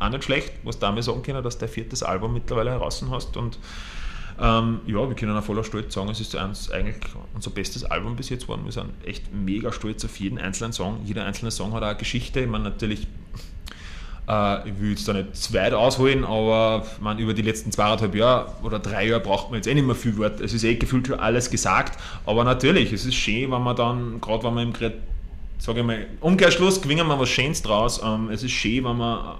auch 0.00 0.08
nicht 0.10 0.24
schlecht, 0.24 0.52
was 0.64 0.78
damals 0.78 1.06
sagen 1.06 1.22
können, 1.22 1.42
dass 1.42 1.58
dein 1.58 1.68
viertes 1.68 2.02
Album 2.02 2.34
mittlerweile 2.34 2.70
heraus 2.70 3.04
hast. 3.10 3.36
Und 3.36 3.58
ähm, 4.40 4.80
ja, 4.86 5.08
wir 5.08 5.14
können 5.16 5.36
auch 5.36 5.42
voller 5.42 5.64
Stolz 5.64 5.94
sagen, 5.94 6.10
es 6.10 6.20
ist 6.20 6.36
eins, 6.36 6.70
eigentlich 6.70 7.12
unser 7.34 7.50
bestes 7.50 7.84
Album 7.84 8.14
bis 8.14 8.28
jetzt 8.28 8.42
geworden. 8.42 8.62
Wir 8.64 8.72
sind 8.72 8.90
echt 9.04 9.32
mega 9.34 9.72
stolz 9.72 10.04
auf 10.04 10.18
jeden 10.20 10.38
einzelnen 10.38 10.72
Song. 10.72 11.00
Jeder 11.04 11.24
einzelne 11.24 11.50
Song 11.50 11.72
hat 11.72 11.82
auch 11.82 11.88
eine 11.88 11.98
Geschichte. 11.98 12.40
Ich 12.40 12.48
meine, 12.48 12.64
natürlich, 12.64 13.08
äh, 14.28 14.68
ich 14.68 14.78
will 14.78 14.90
jetzt 14.90 15.08
da 15.08 15.12
nicht 15.12 15.34
zu 15.34 15.52
weit 15.54 15.74
ausholen, 15.74 16.24
aber 16.24 16.86
man, 17.00 17.18
über 17.18 17.34
die 17.34 17.42
letzten 17.42 17.72
zweieinhalb 17.72 18.14
Jahre 18.14 18.52
oder 18.62 18.78
drei 18.78 19.08
Jahre 19.08 19.20
braucht 19.20 19.50
man 19.50 19.56
jetzt 19.56 19.66
eh 19.66 19.74
nicht 19.74 19.86
mehr 19.86 19.96
viel 19.96 20.16
Wort. 20.18 20.40
Es 20.40 20.52
ist 20.52 20.62
eh 20.62 20.76
gefühlt 20.76 21.08
schon 21.08 21.18
alles 21.18 21.50
gesagt. 21.50 21.98
Aber 22.24 22.44
natürlich, 22.44 22.92
es 22.92 23.04
ist 23.04 23.16
schön, 23.16 23.50
wenn 23.50 23.62
man 23.62 23.74
dann, 23.74 24.20
gerade 24.20 24.44
wenn 24.44 24.54
man 24.54 24.68
im 24.68 24.72
sage 25.58 25.80
ich 25.80 25.86
mal, 25.86 26.06
Umkehrschluss 26.20 26.80
gewinnen 26.80 27.08
wir 27.08 27.18
was 27.18 27.28
Schönes 27.28 27.62
draus. 27.62 28.00
Ähm, 28.04 28.30
es 28.30 28.44
ist 28.44 28.52
schön, 28.52 28.84
wenn 28.84 28.96
man 28.96 29.34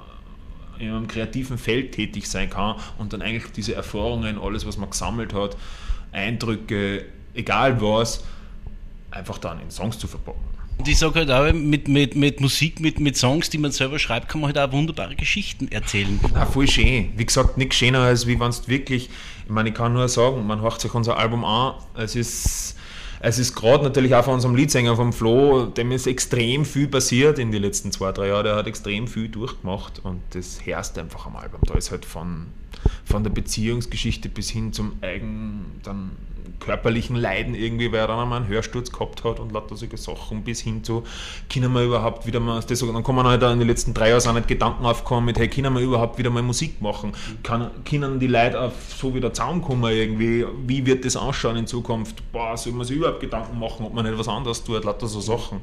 in 0.79 0.91
einem 0.91 1.09
kreativen 1.09 1.59
Feld 1.59 1.93
tätig 1.93 2.29
sein 2.29 2.51
kann 2.51 2.77
und 2.99 3.13
dann 3.13 3.23
eigentlich 3.23 3.53
diese 3.53 3.75
Erfahrungen, 3.75 4.39
alles, 4.39 4.67
was 4.67 4.77
man 4.77 4.91
gesammelt 4.91 5.35
hat, 5.35 5.57
Eindrücke, 6.13 7.05
egal 7.35 7.81
was, 7.81 8.25
einfach 9.11 9.39
dann 9.39 9.61
in 9.61 9.71
Songs 9.71 9.99
zu 9.99 10.07
verpacken. 10.07 10.41
Und 10.79 10.87
ich 10.87 10.97
sage 10.97 11.19
halt 11.19 11.31
auch, 11.31 11.53
mit, 11.53 11.89
mit, 11.89 12.15
mit 12.15 12.41
Musik, 12.41 12.79
mit, 12.79 13.01
mit 13.01 13.17
Songs, 13.17 13.51
die 13.51 13.59
man 13.59 13.73
selber 13.73 13.99
schreibt, 13.99 14.29
kann 14.29 14.41
man 14.41 14.55
halt 14.55 14.59
auch 14.59 14.73
wunderbare 14.73 15.17
Geschichten 15.17 15.67
erzählen. 15.73 16.21
Ja, 16.33 16.47
voll 16.47 16.69
schön. 16.69 17.13
Wie 17.17 17.27
gesagt, 17.27 17.59
nichts 17.59 17.77
schöner, 17.77 18.01
als 18.01 18.29
wie 18.29 18.39
wenn 18.39 18.51
es 18.51 18.69
wirklich, 18.69 19.11
ich 19.45 19.51
meine, 19.51 19.71
ich 19.71 19.75
kann 19.75 19.93
nur 19.93 20.09
sagen, 20.09 20.47
man 20.47 20.61
hört 20.61 20.81
sich 20.81 20.95
unser 20.95 21.17
Album 21.17 21.45
an, 21.45 21.75
es 21.97 22.15
ist 22.15 22.68
es 23.21 23.39
ist 23.39 23.55
gerade 23.55 23.85
natürlich 23.85 24.15
auch 24.15 24.25
von 24.25 24.35
unserem 24.35 24.55
Leadsänger 24.55 24.97
vom 24.97 25.13
Flo, 25.13 25.67
dem 25.67 25.91
ist 25.93 26.07
extrem 26.07 26.65
viel 26.65 26.89
passiert 26.89 27.39
in 27.39 27.51
den 27.51 27.63
letzten 27.63 27.91
zwei, 27.91 28.13
drei 28.13 28.29
Jahren. 28.29 28.45
Der 28.45 28.57
hat 28.57 28.67
extrem 28.67 29.09
viel 29.09 29.29
durchgemacht 29.29 30.01
und 30.05 30.21
das 30.31 30.65
herrscht 30.65 30.97
einfach 30.99 31.27
am 31.27 31.37
Album. 31.37 31.61
Da 31.67 31.75
ist 31.75 31.91
halt 31.91 32.05
von, 32.05 32.47
von 33.05 33.25
der 33.25 33.31
Beziehungsgeschichte 33.31 34.29
bis 34.29 34.51
hin 34.51 34.73
zum 34.73 34.93
eigen, 35.01 35.81
dann 35.83 36.13
körperlichen 36.61 37.17
Leiden 37.17 37.55
irgendwie, 37.55 37.93
weil 37.93 38.01
er 38.01 38.09
dann 38.09 38.19
einmal 38.19 38.41
einen 38.41 38.49
Hörsturz 38.49 38.93
gehabt 38.93 39.25
hat 39.25 39.41
und 39.41 39.53
lauter 39.53 39.77
solche 39.77 39.97
Sachen 39.97 40.45
bis 40.45 40.61
hin 40.61 40.85
zu, 40.85 41.05
können 41.53 41.73
wir 41.73 41.83
überhaupt 41.83 42.27
wieder 42.27 42.41
mal, 42.41 42.61
das, 42.61 42.79
dann 42.79 43.03
kommen 43.03 43.27
halt 43.27 43.43
in 43.43 43.59
den 43.59 43.69
letzten 43.69 43.95
drei 43.95 44.11
Jahren 44.11 44.27
auch 44.29 44.35
nicht 44.35 44.49
Gedanken 44.49 44.85
aufkommen 44.85 45.27
mit, 45.27 45.39
hey, 45.39 45.49
können 45.49 45.75
wir 45.75 45.81
überhaupt 45.81 46.19
wieder 46.19 46.31
mal 46.31 46.43
Musik 46.43 46.81
machen? 46.81 47.13
Kann, 47.43 47.71
können 47.85 48.21
die 48.21 48.27
Leute 48.27 48.61
auf 48.61 48.73
so 48.89 49.15
wieder 49.15 49.33
zusammenkommen 49.33 49.93
irgendwie? 49.93 50.47
Wie 50.67 50.85
wird 50.87 51.05
das 51.05 51.17
ausschauen 51.17 51.57
in 51.57 51.67
Zukunft? 51.67 52.23
Boah, 52.33 52.57
soll 52.57 52.73
man 52.73 52.87
sich 52.87 52.97
überhaupt 52.97 53.21
Gedanken 53.21 53.59
machen, 53.59 53.87
ob 53.87 53.95
man 53.95 54.05
nicht 54.05 54.19
was 54.19 54.29
anderes 54.29 54.63
tut, 54.63 54.85
lauter 54.85 55.07
so 55.07 55.21
Sachen. 55.21 55.61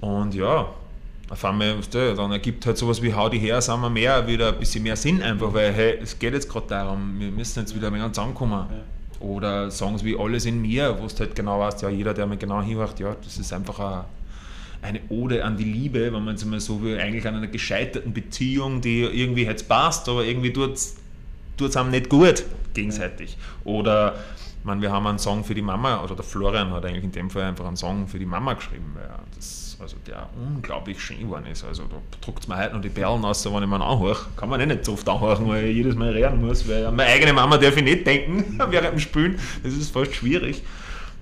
Und 0.00 0.34
ja, 0.34 0.66
auf 1.32 1.44
einmal, 1.46 1.76
dann 1.90 2.32
ergibt 2.32 2.66
halt 2.66 2.76
sowas 2.76 3.00
wie 3.00 3.14
Hau 3.14 3.30
die 3.30 3.38
her, 3.38 3.62
sind 3.62 3.80
wir 3.80 3.88
mehr, 3.88 4.26
wieder 4.26 4.48
ein 4.48 4.58
bisschen 4.58 4.82
mehr 4.82 4.96
Sinn 4.96 5.22
einfach, 5.22 5.54
weil 5.54 5.72
hey, 5.72 5.98
es 6.02 6.18
geht 6.18 6.34
jetzt 6.34 6.46
gerade 6.46 6.66
darum, 6.66 7.18
wir 7.18 7.30
müssen 7.30 7.60
jetzt 7.60 7.74
wieder 7.74 7.90
wenig 7.90 8.06
zusammenkommen. 8.08 8.66
Ja. 8.70 9.01
Oder 9.22 9.70
Songs 9.70 10.04
wie 10.04 10.18
Alles 10.18 10.44
in 10.46 10.60
mir, 10.60 10.96
wo 11.00 11.06
du 11.06 11.18
halt 11.18 11.34
genau 11.34 11.60
weißt, 11.60 11.82
ja, 11.82 11.88
jeder, 11.88 12.12
der 12.12 12.26
mir 12.26 12.36
genau 12.36 12.60
hinwacht, 12.60 13.00
ja, 13.00 13.16
das 13.22 13.38
ist 13.38 13.52
einfach 13.52 13.78
eine, 13.78 14.04
eine 14.82 15.00
Ode 15.08 15.44
an 15.44 15.56
die 15.56 15.64
Liebe, 15.64 16.12
wenn 16.12 16.24
man 16.24 16.34
es 16.34 16.44
mal 16.44 16.60
so 16.60 16.82
will, 16.82 16.98
eigentlich 16.98 17.26
an 17.26 17.36
einer 17.36 17.46
gescheiterten 17.46 18.12
Beziehung, 18.12 18.80
die 18.80 19.02
irgendwie 19.02 19.44
jetzt 19.44 19.68
passt, 19.68 20.08
aber 20.08 20.24
irgendwie 20.24 20.52
tut 20.52 20.74
es 20.74 21.76
einem 21.76 21.90
nicht 21.90 22.08
gut 22.08 22.44
gegenseitig. 22.74 23.36
Oder 23.64 24.16
man, 24.64 24.80
wir 24.80 24.90
haben 24.90 25.06
einen 25.06 25.18
Song 25.18 25.44
für 25.44 25.54
die 25.54 25.62
Mama, 25.62 26.02
oder 26.02 26.14
der 26.14 26.24
Florian 26.24 26.70
hat 26.70 26.84
eigentlich 26.84 27.04
in 27.04 27.12
dem 27.12 27.30
Fall 27.30 27.42
einfach 27.42 27.66
einen 27.66 27.76
Song 27.76 28.06
für 28.06 28.18
die 28.18 28.26
Mama 28.26 28.54
geschrieben, 28.54 28.92
weil 28.94 29.08
das, 29.34 29.71
also 29.82 29.96
der 30.06 30.28
unglaublich 30.36 31.00
schön 31.00 31.20
geworden 31.20 31.46
ist. 31.46 31.64
Also 31.64 31.82
da 31.84 31.96
druckt 32.20 32.48
mir 32.48 32.56
heute 32.56 32.74
noch 32.74 32.80
die 32.80 32.88
Perlen 32.88 33.24
aus, 33.24 33.44
wenn 33.44 33.62
ich 33.62 33.68
mir 33.68 33.80
anhöre. 33.84 34.16
Kann 34.36 34.48
man 34.48 34.66
nicht 34.66 34.84
so 34.84 34.92
oft 34.92 35.08
anhören, 35.08 35.48
weil 35.48 35.66
ich 35.66 35.76
jedes 35.76 35.94
Mal 35.94 36.10
reden 36.10 36.46
muss, 36.46 36.66
weil 36.68 36.90
meine 36.92 37.10
eigene 37.10 37.32
Mama 37.32 37.58
darf 37.58 37.76
ich 37.76 37.84
nicht 37.84 38.06
denken 38.06 38.58
während 38.70 38.92
dem 38.92 38.98
Spielen. 38.98 39.38
Das 39.62 39.74
ist 39.74 39.90
fast 39.90 40.14
schwierig. 40.14 40.62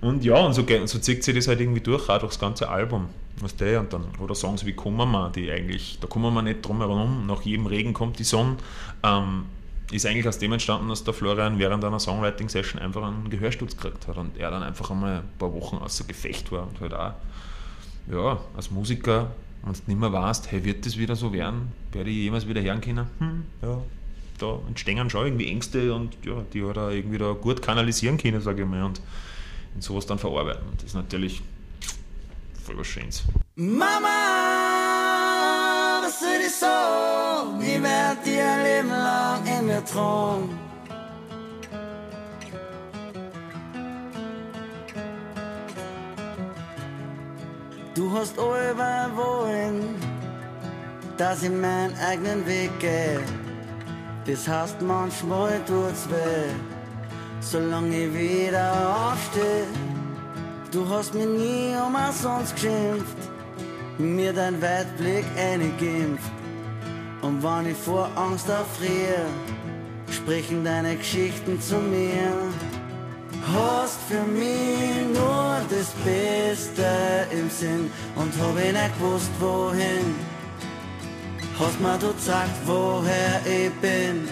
Und 0.00 0.24
ja, 0.24 0.36
und 0.36 0.54
so, 0.54 0.64
so 0.84 0.98
zieht 0.98 1.24
sich 1.24 1.34
das 1.34 1.48
halt 1.48 1.60
irgendwie 1.60 1.80
durch, 1.80 2.08
auch 2.08 2.18
durchs 2.18 2.38
ganze 2.38 2.68
Album. 2.68 3.08
Weißt 3.40 3.60
du, 3.60 3.78
und 3.78 3.92
dann, 3.92 4.04
oder 4.18 4.34
Songs 4.34 4.64
wie 4.66 4.76
wir, 4.76 5.32
die 5.34 5.50
eigentlich, 5.50 5.98
da 6.00 6.06
kommen 6.06 6.32
wir 6.32 6.42
nicht 6.42 6.66
drum 6.66 6.78
herum, 6.78 7.26
nach 7.26 7.42
jedem 7.42 7.66
Regen 7.66 7.94
kommt 7.94 8.18
die 8.18 8.24
Sonne. 8.24 8.56
Ähm, 9.02 9.46
ist 9.90 10.06
eigentlich 10.06 10.28
aus 10.28 10.38
dem 10.38 10.52
entstanden, 10.52 10.88
dass 10.88 11.04
der 11.04 11.14
Florian 11.14 11.58
während 11.58 11.84
einer 11.84 11.98
Songwriting-Session 11.98 12.80
einfach 12.80 13.02
einen 13.02 13.28
Gehörsturz 13.28 13.76
gekriegt 13.76 14.06
hat 14.06 14.16
und 14.16 14.36
er 14.36 14.50
dann 14.50 14.62
einfach 14.62 14.90
einmal 14.90 15.16
ein 15.18 15.38
paar 15.38 15.52
Wochen 15.52 15.76
außer 15.78 16.04
Gefecht 16.04 16.52
war 16.52 16.68
und 16.68 16.80
halt 16.80 16.94
auch, 16.94 17.14
ja, 18.10 18.40
als 18.56 18.70
Musiker, 18.70 19.30
wenn 19.62 19.72
du 19.72 19.78
nicht 19.86 20.00
mehr 20.00 20.12
weißt, 20.12 20.50
hey, 20.50 20.64
wird 20.64 20.86
das 20.86 20.96
wieder 20.96 21.16
so 21.16 21.32
werden? 21.32 21.72
Werde 21.92 22.10
ich 22.10 22.16
jemals 22.16 22.48
wieder 22.48 22.62
hören 22.62 22.80
können? 22.80 23.06
Hm, 23.18 23.44
ja, 23.62 23.82
da 24.38 24.58
entstehen 24.66 25.10
schon 25.10 25.26
irgendwie 25.26 25.48
Ängste 25.48 25.94
und 25.94 26.16
ja, 26.24 26.42
die 26.52 26.64
hat 26.64 26.76
er 26.76 26.90
irgendwie 26.90 27.18
da 27.18 27.32
gut 27.32 27.62
kanalisieren 27.62 28.16
können, 28.16 28.40
sage 28.40 28.62
ich 28.62 28.68
mal, 28.68 28.82
und 28.82 29.00
in 29.74 29.80
sowas 29.80 30.06
dann 30.06 30.18
verarbeiten. 30.18 30.66
Und 30.68 30.78
das 30.78 30.88
ist 30.90 30.94
natürlich 30.94 31.42
voll 32.64 32.78
was 32.78 32.86
Schönes. 32.86 33.24
Mama, 33.54 34.08
was 36.02 36.20
soll 36.20 36.40
ich 36.46 36.54
sagen? 36.54 37.60
Ich 37.60 37.82
werd 37.82 38.24
dir 38.24 38.44
ein 38.44 38.62
Leben 38.64 38.88
lang 38.88 39.46
in 39.46 39.66
mir 39.66 39.84
tragen. 39.84 40.69
Du 48.00 48.10
hast 48.12 48.38
alle 48.38 48.74
wollen, 49.14 49.94
dass 51.18 51.42
ich 51.42 51.50
meinen 51.50 51.94
eigenen 51.98 52.46
Weg 52.46 52.70
gehe. 52.80 53.20
Das 54.24 54.48
heißt, 54.48 54.80
manchmal 54.80 55.60
tut's 55.66 56.08
weh, 56.08 56.50
solange 57.40 58.06
ich 58.06 58.14
wieder 58.14 58.72
aufstehe. 58.96 59.66
Du 60.72 60.88
hast 60.88 61.12
mir 61.12 61.26
nie 61.26 61.74
um 61.86 61.94
sonst 62.10 62.54
geschimpft, 62.54 63.20
mir 63.98 64.32
dein 64.32 64.62
Weitblick 64.62 65.26
eingeimpft. 65.36 66.32
Und 67.20 67.42
wenn 67.42 67.70
ich 67.70 67.76
vor 67.76 68.08
Angst 68.16 68.48
erfriere, 68.48 69.26
sprechen 70.10 70.64
deine 70.64 70.96
Geschichten 70.96 71.60
zu 71.60 71.76
mir. 71.76 72.32
Hast 73.52 73.98
für 74.08 74.22
mich 74.22 75.06
nur 75.12 75.60
das 75.68 75.88
Beste 76.04 77.26
im 77.32 77.50
Sinn 77.50 77.90
und 78.14 78.32
hab 78.40 78.56
ich 78.56 78.72
nicht 78.72 78.98
gewusst, 78.98 79.30
wohin. 79.40 80.14
hast 81.60 81.80
mir 81.80 81.98
du 81.98 82.12
gesagt, 82.12 82.56
woher 82.64 83.40
ich 83.44 83.72
bin. 83.80 84.28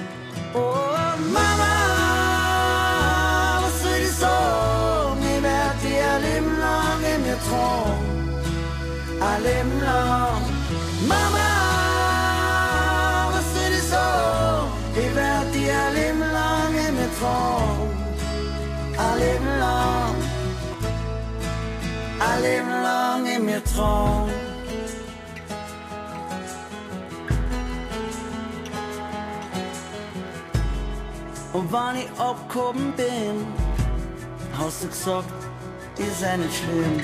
Oh 0.55 0.59
Mama, 1.35 1.75
was 3.63 3.83
soll 3.83 4.01
ich 4.03 4.13
sagen? 4.13 5.21
Ich 5.37 5.43
werd 5.43 5.83
dir 5.83 6.05
ein 6.15 6.23
Leben 6.23 6.59
lang 6.59 7.01
in 7.15 7.23
mir 7.23 7.39
tragen. 7.49 8.07
Ein 9.21 9.43
Leben 9.43 9.81
lang. 9.83 10.38
Leben 22.41 22.71
lang 22.83 23.27
in 23.27 23.45
mir 23.45 23.63
tragen. 23.65 24.31
Und 31.53 31.73
wann 31.73 31.97
ich 31.97 32.09
abgehoben 32.21 32.93
bin, 32.97 33.47
hast 34.57 34.85
du 34.85 34.89
gesagt, 34.89 35.33
ist 35.99 36.23
ja 36.23 36.37
nicht 36.37 36.55
schlimm. 36.55 37.01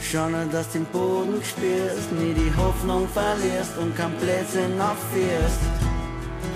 Schau 0.00 0.28
nur, 0.28 0.44
dass 0.46 0.68
du 0.68 0.78
den 0.78 0.84
Boden 0.86 1.42
spürst, 1.42 2.12
nie 2.12 2.34
die 2.34 2.52
Hoffnung 2.56 3.08
verlierst 3.08 3.76
und 3.78 3.96
kein 3.96 4.12
Blödsinn 4.18 4.80
aufführst. 4.80 5.60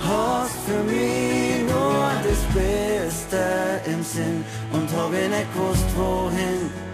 Hast 0.07 0.59
für 0.67 0.83
mich 0.85 1.63
nur 1.71 2.11
das 2.29 2.43
Beste 2.55 3.43
im 3.87 4.03
Sinn 4.03 4.45
und 4.73 4.89
hab 4.97 5.13
ich 5.13 5.29
nicht 5.29 5.55
gewusst, 5.55 5.87
wohin. 5.97 6.92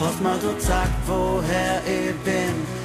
Mir 0.00 0.38
du 0.40 0.54
gesagt, 0.54 0.92
woher 1.06 1.82
ich 1.84 2.14
bin. 2.24 2.77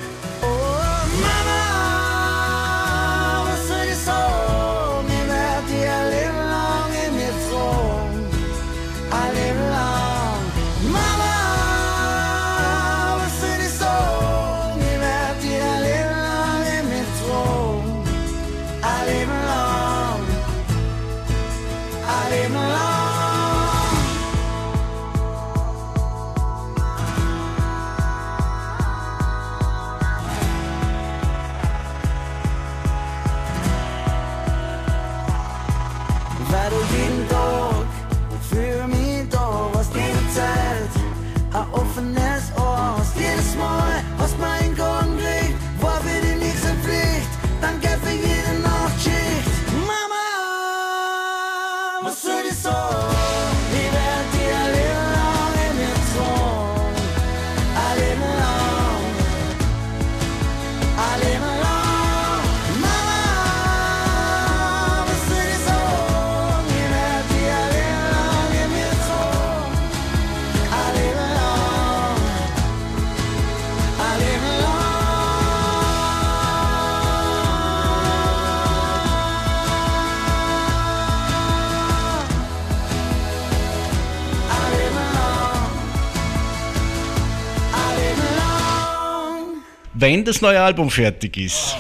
Wenn 90.04 90.26
das 90.26 90.42
neue 90.42 90.60
Album 90.60 90.90
fertig 90.90 91.38
ist, 91.38 91.78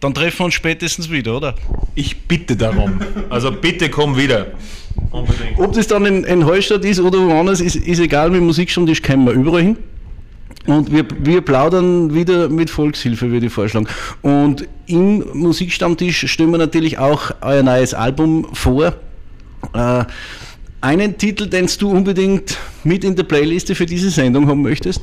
dann 0.00 0.12
treffen 0.12 0.40
wir 0.40 0.44
uns 0.44 0.52
spätestens 0.52 1.10
wieder, 1.10 1.38
oder? 1.38 1.54
Ich 1.94 2.14
bitte 2.14 2.54
darum. 2.54 3.00
Also 3.30 3.50
bitte 3.50 3.88
komm 3.88 4.14
wieder. 4.14 4.48
Unbedingt. 5.10 5.58
Ob 5.58 5.72
das 5.72 5.86
dann 5.86 6.04
in, 6.04 6.24
in 6.24 6.44
Hallstatt 6.44 6.84
ist 6.84 7.00
oder 7.00 7.18
woanders, 7.18 7.62
ist, 7.62 7.76
ist 7.76 7.98
egal, 7.98 8.28
mit 8.28 8.42
Musikstammtisch 8.42 9.00
kommen 9.00 9.26
wir 9.26 9.32
überall 9.32 9.62
hin. 9.62 9.78
Und 10.66 10.92
wir, 10.92 11.06
wir 11.20 11.40
plaudern 11.40 12.12
wieder 12.12 12.50
mit 12.50 12.68
Volkshilfe, 12.68 13.30
würde 13.30 13.46
ich 13.46 13.52
vorschlagen. 13.54 13.88
Und 14.20 14.68
im 14.86 15.24
Musikstammtisch 15.32 16.30
stellen 16.30 16.50
wir 16.50 16.58
natürlich 16.58 16.98
auch 16.98 17.30
euer 17.40 17.62
neues 17.62 17.94
Album 17.94 18.48
vor. 18.52 18.92
Äh, 19.72 20.04
einen 20.82 21.16
Titel, 21.16 21.46
den 21.46 21.70
du 21.78 21.90
unbedingt 21.90 22.58
mit 22.84 23.02
in 23.02 23.16
der 23.16 23.22
Playliste 23.22 23.74
für 23.74 23.86
diese 23.86 24.10
Sendung 24.10 24.46
haben 24.46 24.60
möchtest? 24.60 25.00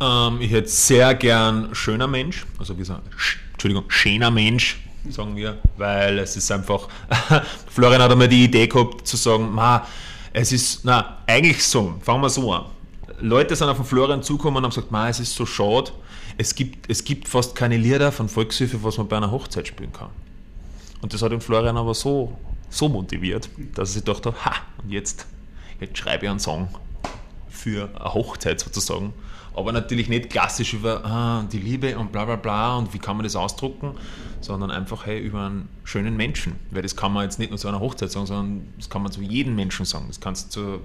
Ähm, 0.00 0.40
ich 0.40 0.50
hätte 0.50 0.68
sehr 0.68 1.14
gern 1.14 1.74
schöner 1.74 2.06
Mensch, 2.06 2.46
also 2.58 2.74
wie 2.74 2.78
gesagt, 2.78 3.02
sch, 3.16 3.38
Entschuldigung, 3.52 3.84
schöner 3.88 4.30
Mensch, 4.30 4.80
sagen 5.10 5.36
wir, 5.36 5.58
weil 5.76 6.18
es 6.18 6.36
ist 6.36 6.50
einfach, 6.50 6.88
Florian 7.70 8.00
hat 8.00 8.10
einmal 8.10 8.28
die 8.28 8.44
Idee 8.44 8.66
gehabt 8.66 9.06
zu 9.06 9.16
sagen, 9.16 9.52
ma, 9.52 9.86
es 10.32 10.52
ist, 10.52 10.84
na, 10.84 11.18
eigentlich 11.26 11.62
so, 11.64 11.94
fangen 12.00 12.22
wir 12.22 12.30
so 12.30 12.52
an. 12.52 12.66
Leute 13.20 13.54
sind 13.54 13.68
auf 13.68 13.76
den 13.76 13.84
Florian 13.84 14.22
zugekommen 14.22 14.58
und 14.58 14.64
haben 14.64 14.70
gesagt, 14.70 14.90
ma, 14.90 15.08
es 15.08 15.20
ist 15.20 15.34
so 15.34 15.44
schade, 15.44 15.90
es 16.38 16.54
gibt, 16.54 16.88
es 16.88 17.04
gibt 17.04 17.28
fast 17.28 17.54
keine 17.54 17.76
Lieder 17.76 18.10
von 18.10 18.28
Volkshilfe, 18.28 18.82
was 18.82 18.96
man 18.96 19.08
bei 19.08 19.18
einer 19.18 19.30
Hochzeit 19.30 19.68
spielen 19.68 19.92
kann. 19.92 20.08
Und 21.02 21.12
das 21.12 21.20
hat 21.20 21.32
den 21.32 21.42
Florian 21.42 21.76
aber 21.76 21.92
so, 21.92 22.38
so 22.70 22.88
motiviert, 22.88 23.50
dass 23.74 23.90
er 23.90 23.92
sich 23.94 24.04
gedacht 24.04 24.24
hat, 24.24 24.44
ha, 24.46 24.52
und 24.82 24.90
jetzt, 24.90 25.26
jetzt 25.78 25.98
schreibe 25.98 26.24
ich 26.24 26.30
einen 26.30 26.40
Song 26.40 26.68
für 27.60 27.90
eine 27.94 28.14
Hochzeit 28.14 28.60
sozusagen. 28.60 29.12
Aber 29.54 29.72
natürlich 29.72 30.08
nicht 30.08 30.30
klassisch 30.30 30.74
über 30.74 31.04
ah, 31.04 31.44
die 31.50 31.58
Liebe 31.58 31.98
und 31.98 32.12
bla 32.12 32.24
bla 32.24 32.36
bla 32.36 32.76
und 32.76 32.94
wie 32.94 32.98
kann 32.98 33.16
man 33.16 33.24
das 33.24 33.36
ausdrucken, 33.36 33.94
sondern 34.40 34.70
einfach 34.70 35.06
hey, 35.06 35.18
über 35.18 35.46
einen 35.46 35.68
schönen 35.84 36.16
Menschen. 36.16 36.54
Weil 36.70 36.82
das 36.82 36.96
kann 36.96 37.12
man 37.12 37.24
jetzt 37.24 37.38
nicht 37.38 37.50
nur 37.50 37.58
zu 37.58 37.68
einer 37.68 37.80
Hochzeit 37.80 38.10
sagen, 38.10 38.26
sondern 38.26 38.72
das 38.76 38.88
kann 38.88 39.02
man 39.02 39.10
zu 39.12 39.22
jedem 39.22 39.56
Menschen 39.56 39.84
sagen. 39.84 40.04
Das 40.08 40.20
kannst 40.20 40.56
du 40.56 40.60
zur, 40.60 40.80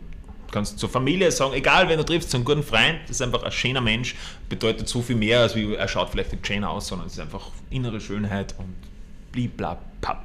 kannst 0.51 0.79
zur 0.79 0.89
Familie 0.89 1.31
sagen, 1.31 1.53
egal 1.53 1.87
wen 1.89 1.97
du 1.97 2.03
triffst, 2.03 2.31
zu 2.31 2.37
einem 2.37 2.45
guten 2.45 2.63
Freund, 2.63 2.99
das 3.03 3.17
ist 3.17 3.21
einfach 3.21 3.43
ein 3.43 3.51
schöner 3.51 3.81
Mensch, 3.81 4.15
bedeutet 4.49 4.89
so 4.89 5.01
viel 5.01 5.15
mehr, 5.15 5.41
als 5.41 5.55
wie 5.55 5.75
er 5.75 5.87
schaut 5.87 6.09
vielleicht 6.09 6.31
nicht 6.31 6.45
schön 6.45 6.63
aus, 6.63 6.87
sondern 6.87 7.07
es 7.07 7.13
ist 7.13 7.19
einfach 7.19 7.49
innere 7.69 8.01
Schönheit 8.01 8.55
und 8.57 8.73
blibla, 9.31 9.77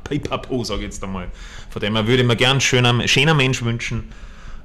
pipapo, 0.04 0.64
sage 0.64 0.80
ich 0.80 0.86
jetzt 0.86 1.04
einmal. 1.04 1.28
Von 1.68 1.80
dem 1.80 1.94
her 1.94 2.06
würde 2.06 2.22
ich 2.22 2.28
mir 2.28 2.36
gern 2.36 2.60
schöner, 2.60 3.06
schöner 3.06 3.34
Mensch 3.34 3.62
wünschen, 3.62 4.04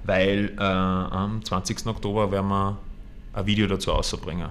weil 0.05 0.53
äh, 0.57 0.63
am 0.63 1.43
20. 1.43 1.85
Oktober 1.87 2.31
werden 2.31 2.47
wir 2.47 2.77
ein 3.35 3.45
Video 3.45 3.67
dazu 3.67 3.91
auszubringen. 3.91 4.47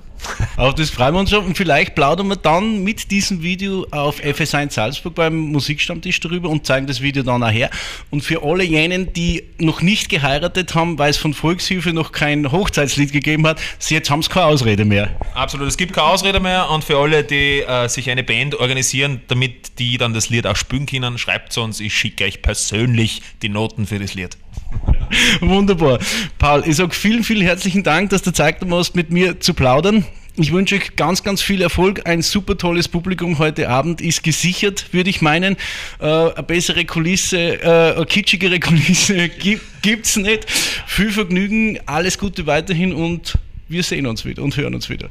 Auf 0.57 0.75
das 0.77 0.91
freuen 0.91 1.15
wir 1.15 1.21
uns 1.21 1.31
schon 1.31 1.45
und 1.45 1.57
vielleicht 1.57 1.95
plaudern 1.95 2.29
wir 2.29 2.37
dann 2.37 2.85
mit 2.85 3.11
diesem 3.11 3.43
Video 3.43 3.87
auf 3.91 4.21
FS1 4.21 4.73
Salzburg 4.73 5.15
beim 5.15 5.37
Musikstammtisch 5.37 6.21
darüber 6.21 6.51
und 6.51 6.67
zeigen 6.67 6.87
das 6.87 7.01
Video 7.01 7.23
dann 7.23 7.41
nachher. 7.41 7.71
Und 8.11 8.23
für 8.23 8.43
alle 8.43 8.63
jenen, 8.63 9.13
die 9.15 9.45
noch 9.59 9.81
nicht 9.81 10.11
geheiratet 10.11 10.75
haben, 10.75 10.99
weil 10.99 11.11
es 11.11 11.17
von 11.17 11.33
Volkshilfe 11.33 11.95
noch 11.95 12.13
kein 12.13 12.53
Hochzeitslied 12.53 13.13
gegeben 13.13 13.47
hat, 13.47 13.59
sie 13.79 13.95
jetzt 13.95 14.11
haben 14.11 14.23
sie 14.23 14.29
keine 14.29 14.47
Ausrede 14.47 14.85
mehr. 14.85 15.11
Absolut, 15.35 15.67
es 15.67 15.79
gibt 15.79 15.95
keine 15.95 16.09
Ausrede 16.09 16.41
mehr 16.41 16.69
und 16.71 16.85
für 16.85 16.99
alle, 16.99 17.25
die 17.25 17.61
äh, 17.61 17.89
sich 17.89 18.11
eine 18.11 18.23
Band 18.23 18.55
organisieren, 18.55 19.23
damit 19.29 19.79
die 19.79 19.97
dann 19.97 20.13
das 20.13 20.29
Lied 20.29 20.47
auch 20.47 20.57
spielen 20.57 20.85
können, 20.85 21.17
schreibt 21.17 21.53
es 21.53 21.59
uns, 21.59 21.81
ich 21.81 21.95
schicke 21.95 22.25
euch 22.25 22.43
persönlich 22.43 23.23
die 23.41 23.49
Noten 23.49 23.87
für 23.87 23.99
das 23.99 24.13
Lied. 24.15 24.37
Wunderbar. 25.41 25.99
Paul, 26.39 26.65
ich 26.67 26.77
sage 26.77 26.95
vielen, 26.95 27.25
vielen 27.25 27.43
herzlichen 27.43 27.83
Dank, 27.83 28.11
dass 28.11 28.23
du 28.23 28.33
Zeit 28.33 28.61
genommen 28.61 28.81
hast, 28.81 28.95
mit 28.95 29.11
mir 29.11 29.41
zu 29.41 29.55
plaudern. 29.55 30.05
Ich 30.37 30.53
wünsche 30.53 30.75
euch 30.75 30.97
ganz, 30.97 31.23
ganz 31.23 31.43
viel 31.43 31.63
Erfolg. 31.63 32.09
Ein 32.09 32.21
super 32.21 32.59
tolles 32.59 32.89
Publikum 32.89 33.39
heute 33.39 33.69
Abend 33.69 34.01
ist 34.01 34.25
gesichert, 34.25 34.93
würde 34.93 35.09
ich 35.09 35.23
meinen. 35.23 35.57
Äh, 36.01 36.07
eine 36.07 36.43
bessere 36.43 36.85
Kulisse, 36.85 37.63
äh, 37.63 37.95
eine 37.95 38.05
kitschigere 38.07 38.59
Kulisse 38.61 39.29
gibt 39.29 40.07
es 40.07 40.17
nicht. 40.17 40.51
Viel 40.87 41.13
Vergnügen, 41.13 41.79
alles 41.87 42.19
Gute 42.19 42.47
weiterhin 42.47 42.93
und 42.93 43.39
wir 43.69 43.85
sehen 43.85 44.07
uns 44.07 44.25
wieder 44.25 44.43
und 44.43 44.57
hören 44.57 44.75
uns 44.75 44.91
wieder. 44.91 45.09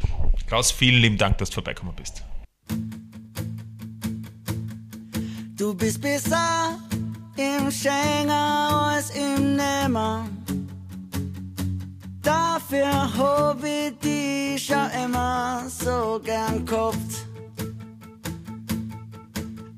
Klaus, 0.47 0.73
vielen 0.73 1.01
lieben 1.01 1.17
Dank, 1.17 1.37
dass 1.37 1.49
du 1.49 1.55
vorbeikommen 1.55 1.93
bist. 1.95 2.23
Du 5.55 5.73
bist 5.73 6.01
besser 6.01 6.77
im 7.35 7.71
Schenger 7.71 8.91
als 8.93 9.09
im 9.11 9.55
Nimmer. 9.55 10.25
Dafür 12.21 13.17
hab 13.17 13.63
ich 13.63 13.97
dich 13.99 14.65
schon 14.65 14.89
immer 15.03 15.63
so 15.67 16.19
gern 16.23 16.65
gehabt. 16.65 17.27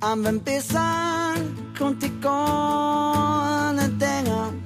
An 0.01 0.23
wenn 0.23 0.43
Besang 0.43 1.55
konnte 1.77 2.05
ich 2.07 2.21
gar 2.21 3.73
nicht 3.73 4.01
denken. 4.01 4.63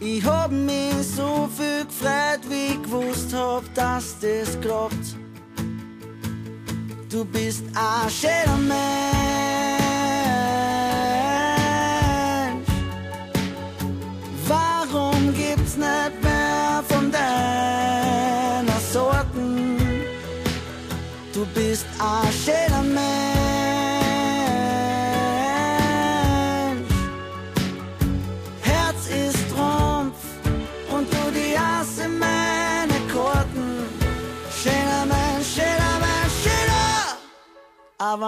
Ich 0.00 0.24
hab 0.24 0.50
mich 0.50 0.94
so 1.16 1.48
viel 1.56 1.84
gefreut, 1.84 2.40
wie 2.48 2.72
ich 2.74 2.82
gewusst 2.82 3.34
hab, 3.34 3.62
dass 3.74 4.16
das 4.20 4.58
klappt. 4.60 5.16
Du 7.10 7.24
bist 7.24 7.64
ein 7.74 8.08
schöner 8.08 8.56
Mensch. 8.56 9.39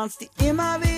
Aber 0.02 0.10
wenn's 0.10 0.18
die 0.18 0.91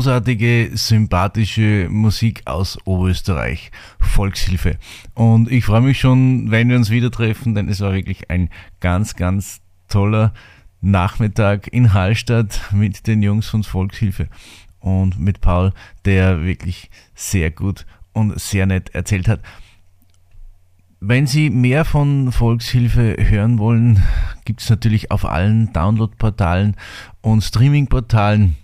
großartige, 0.00 0.70
sympathische 0.72 1.86
Musik 1.90 2.40
aus 2.46 2.78
Oberösterreich, 2.86 3.70
Volkshilfe. 4.00 4.78
Und 5.12 5.52
ich 5.52 5.66
freue 5.66 5.82
mich 5.82 6.00
schon, 6.00 6.50
wenn 6.50 6.70
wir 6.70 6.76
uns 6.78 6.88
wieder 6.88 7.10
treffen, 7.10 7.54
denn 7.54 7.68
es 7.68 7.82
war 7.82 7.92
wirklich 7.92 8.30
ein 8.30 8.48
ganz, 8.80 9.14
ganz 9.14 9.60
toller 9.90 10.32
Nachmittag 10.80 11.68
in 11.68 11.92
Hallstatt 11.92 12.72
mit 12.72 13.06
den 13.06 13.20
Jungs 13.22 13.46
von 13.46 13.62
Volkshilfe 13.62 14.28
und 14.78 15.20
mit 15.20 15.42
Paul, 15.42 15.74
der 16.06 16.44
wirklich 16.44 16.88
sehr 17.14 17.50
gut 17.50 17.84
und 18.14 18.40
sehr 18.40 18.64
nett 18.64 18.94
erzählt 18.94 19.28
hat. 19.28 19.42
Wenn 20.98 21.26
Sie 21.26 21.50
mehr 21.50 21.84
von 21.84 22.32
Volkshilfe 22.32 23.16
hören 23.18 23.58
wollen, 23.58 24.02
gibt 24.46 24.62
es 24.62 24.70
natürlich 24.70 25.10
auf 25.10 25.26
allen 25.26 25.74
Downloadportalen 25.74 26.74
und 27.20 27.42
Streamingportalen 27.42 28.56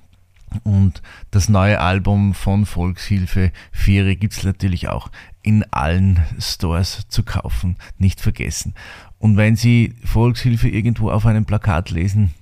und 0.65 1.03
das 1.31 1.49
neue 1.49 1.81
Album 1.81 2.35
von 2.35 2.67
Volkshilfe 2.67 3.53
Viere 3.73 4.17
gibt 4.17 4.35
es 4.35 4.45
natürlich 4.45 4.89
auch 4.89 5.11
in 5.43 5.65
allen 5.73 6.21
Stores 6.39 7.07
zu 7.09 7.23
kaufen. 7.23 7.77
Nicht 7.99 8.21
vergessen. 8.21 8.75
Und 9.19 9.37
wenn 9.37 9.57
Sie 9.57 9.95
Volkshilfe 10.05 10.69
irgendwo 10.69 11.11
auf 11.11 11.27
einem 11.27 11.45
Plakat 11.45 11.91
lesen, 11.91 12.35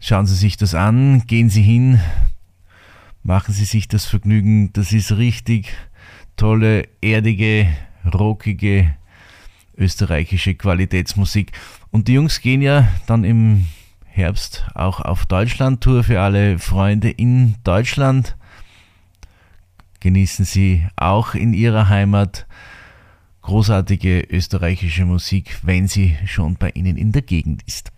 schauen 0.00 0.26
Sie 0.26 0.36
sich 0.36 0.56
das 0.56 0.74
an, 0.74 1.26
gehen 1.26 1.50
Sie 1.50 1.62
hin, 1.62 2.00
machen 3.22 3.54
Sie 3.54 3.64
sich 3.64 3.88
das 3.88 4.04
Vergnügen. 4.04 4.72
Das 4.72 4.92
ist 4.92 5.12
richtig 5.12 5.72
tolle, 6.36 6.88
erdige, 7.00 7.68
rockige 8.12 8.94
österreichische 9.76 10.54
Qualitätsmusik. 10.54 11.52
Und 11.90 12.08
die 12.08 12.14
Jungs 12.14 12.40
gehen 12.40 12.62
ja 12.62 12.88
dann 13.06 13.24
im 13.24 13.66
Herbst 14.16 14.64
auch 14.74 15.00
auf 15.00 15.26
Deutschland-Tour 15.26 16.02
für 16.02 16.22
alle 16.22 16.58
Freunde 16.58 17.10
in 17.10 17.56
Deutschland. 17.64 18.34
Genießen 20.00 20.46
Sie 20.46 20.86
auch 20.96 21.34
in 21.34 21.52
Ihrer 21.52 21.90
Heimat 21.90 22.46
großartige 23.42 24.22
österreichische 24.22 25.04
Musik, 25.04 25.58
wenn 25.62 25.86
sie 25.86 26.16
schon 26.26 26.56
bei 26.56 26.70
Ihnen 26.70 26.96
in 26.96 27.12
der 27.12 27.22
Gegend 27.22 27.62
ist. 27.66 27.92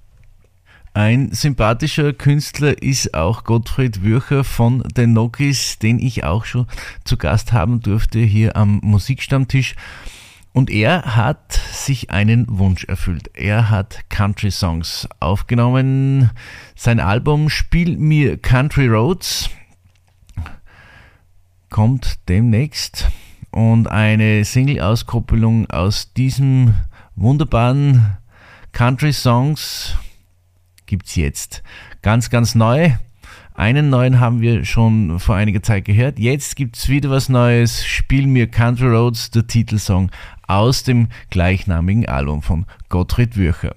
Ein 0.92 1.30
sympathischer 1.30 2.12
Künstler 2.12 2.82
ist 2.82 3.14
auch 3.14 3.44
Gottfried 3.44 4.02
Würcher 4.02 4.42
von 4.42 4.82
den 4.96 5.12
Nokis, 5.12 5.78
den 5.78 6.00
ich 6.00 6.24
auch 6.24 6.44
schon 6.44 6.66
zu 7.04 7.16
Gast 7.16 7.52
haben 7.52 7.80
durfte 7.80 8.18
hier 8.18 8.56
am 8.56 8.80
Musikstammtisch. 8.82 9.76
Und 10.52 10.70
er 10.70 11.14
hat 11.14 11.60
sich 11.88 12.10
einen 12.10 12.44
Wunsch 12.58 12.84
erfüllt. 12.84 13.30
Er 13.32 13.70
hat 13.70 14.10
Country 14.10 14.50
Songs 14.50 15.08
aufgenommen. 15.20 16.30
Sein 16.76 17.00
Album 17.00 17.48
Spiel 17.48 17.96
mir 17.96 18.36
Country 18.36 18.88
Roads 18.88 19.48
kommt 21.70 22.28
demnächst. 22.28 23.08
Und 23.50 23.86
eine 23.86 24.44
Single-Auskopplung 24.44 25.70
aus 25.70 26.12
diesem 26.12 26.74
wunderbaren 27.16 28.18
Country 28.72 29.14
Songs 29.14 29.96
gibt's 30.84 31.16
jetzt. 31.16 31.62
Ganz, 32.02 32.28
ganz 32.28 32.54
neu. 32.54 32.90
Einen 33.58 33.90
neuen 33.90 34.20
haben 34.20 34.40
wir 34.40 34.64
schon 34.64 35.18
vor 35.18 35.34
einiger 35.34 35.60
Zeit 35.64 35.84
gehört. 35.84 36.20
Jetzt 36.20 36.54
gibt's 36.54 36.88
wieder 36.88 37.10
was 37.10 37.28
Neues. 37.28 37.84
Spiel 37.84 38.28
mir 38.28 38.46
Country 38.46 38.86
Roads, 38.86 39.32
der 39.32 39.48
Titelsong 39.48 40.12
aus 40.46 40.84
dem 40.84 41.08
gleichnamigen 41.30 42.06
Album 42.08 42.40
von 42.42 42.66
Gottfried 42.88 43.36
Würcher. 43.36 43.74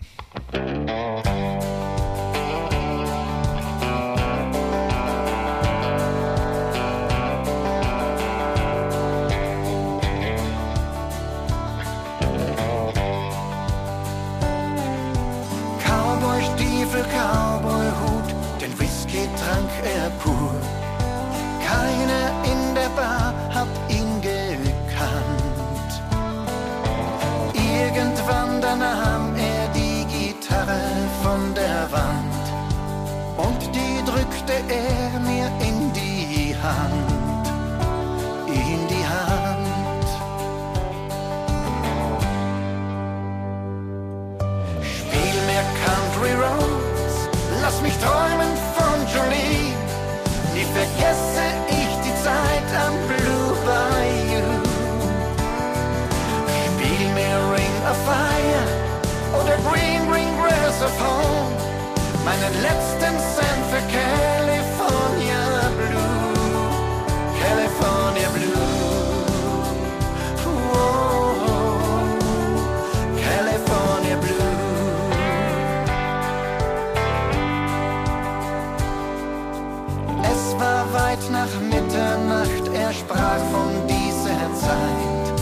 Er 82.91 82.93
sprach 82.93 83.39
von 83.51 83.71
dieser 83.87 84.53
Zeit, 84.59 85.41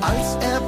als 0.00 0.36
er 0.40 0.67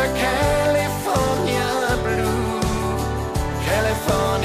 Für 0.00 0.06
California 0.06 1.94
Blue, 2.02 2.60
California 3.68 4.39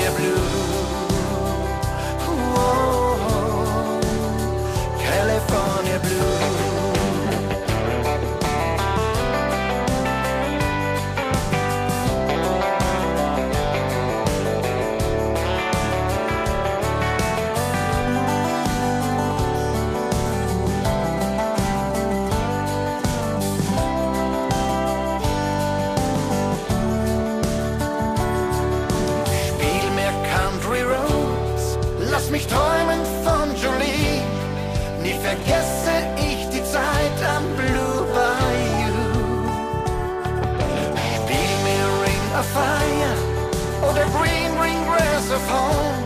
of 45.35 45.49
Home. 45.49 46.05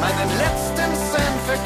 Meinen 0.00 0.30
letzten 0.38 0.90
Cent 1.10 1.38
für 1.46 1.58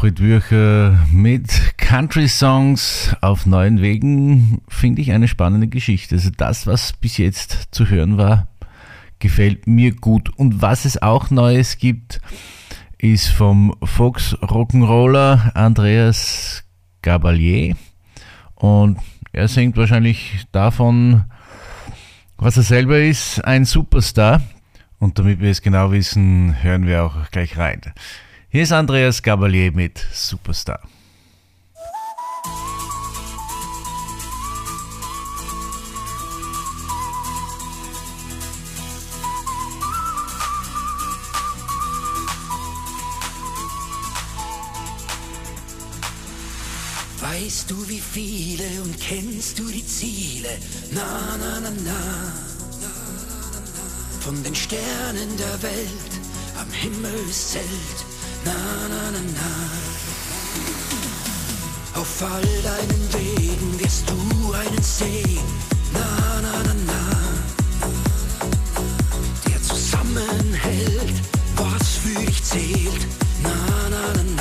Gottfried 0.00 0.20
Würcher 0.20 1.06
mit 1.12 1.76
Country 1.76 2.26
Songs 2.26 3.14
auf 3.20 3.44
neuen 3.44 3.82
Wegen 3.82 4.62
finde 4.66 5.02
ich 5.02 5.12
eine 5.12 5.28
spannende 5.28 5.68
Geschichte. 5.68 6.14
Also 6.14 6.30
das, 6.34 6.66
was 6.66 6.94
bis 6.94 7.18
jetzt 7.18 7.68
zu 7.70 7.86
hören 7.86 8.16
war, 8.16 8.48
gefällt 9.18 9.66
mir 9.66 9.94
gut. 9.94 10.30
Und 10.38 10.62
was 10.62 10.86
es 10.86 11.02
auch 11.02 11.28
Neues 11.28 11.76
gibt, 11.76 12.22
ist 12.96 13.28
vom 13.28 13.76
Fox 13.82 14.34
Rock'n'Roller 14.36 15.54
Andreas 15.54 16.64
Gabalier. 17.02 17.76
Und 18.54 18.96
er 19.32 19.48
singt 19.48 19.76
wahrscheinlich 19.76 20.46
davon, 20.50 21.24
was 22.38 22.56
er 22.56 22.62
selber 22.62 22.98
ist, 22.98 23.44
ein 23.44 23.66
Superstar. 23.66 24.40
Und 24.98 25.18
damit 25.18 25.40
wir 25.40 25.50
es 25.50 25.60
genau 25.60 25.92
wissen, 25.92 26.56
hören 26.62 26.86
wir 26.86 27.04
auch 27.04 27.30
gleich 27.30 27.58
rein. 27.58 27.82
Hier 28.52 28.64
ist 28.64 28.72
Andreas 28.72 29.22
Gabalier 29.22 29.70
mit 29.70 30.04
Superstar. 30.12 30.80
Weißt 47.20 47.70
du, 47.70 47.88
wie 47.88 48.00
viele 48.00 48.64
und 48.82 48.98
kennst 48.98 49.60
du 49.60 49.68
die 49.68 49.86
Ziele? 49.86 50.58
Na, 50.90 51.36
na, 51.38 51.60
na, 51.60 51.70
na. 51.84 52.32
Von 54.18 54.42
den 54.42 54.56
Sternen 54.56 55.36
der 55.36 55.62
Welt 55.62 56.12
am 56.58 56.68
Himmelszelt. 56.72 58.09
Na, 58.44 58.52
na, 58.88 59.10
na, 59.10 59.20
na. 59.38 59.50
Auf 62.00 62.22
all 62.22 62.42
deinen 62.62 63.12
Wegen 63.12 63.80
wirst 63.80 64.04
du 64.08 64.52
einen 64.52 64.82
sehen. 64.82 65.44
Na, 65.92 66.40
na, 66.40 66.62
na, 66.62 66.74
na. 66.86 67.02
Der 69.46 69.62
zusammenhält, 69.62 71.14
was 71.56 71.88
für 72.02 72.20
dich 72.26 72.42
zählt. 72.42 73.06
Na, 73.42 73.54
na, 73.90 74.12
na, 74.14 74.22
na. 74.36 74.39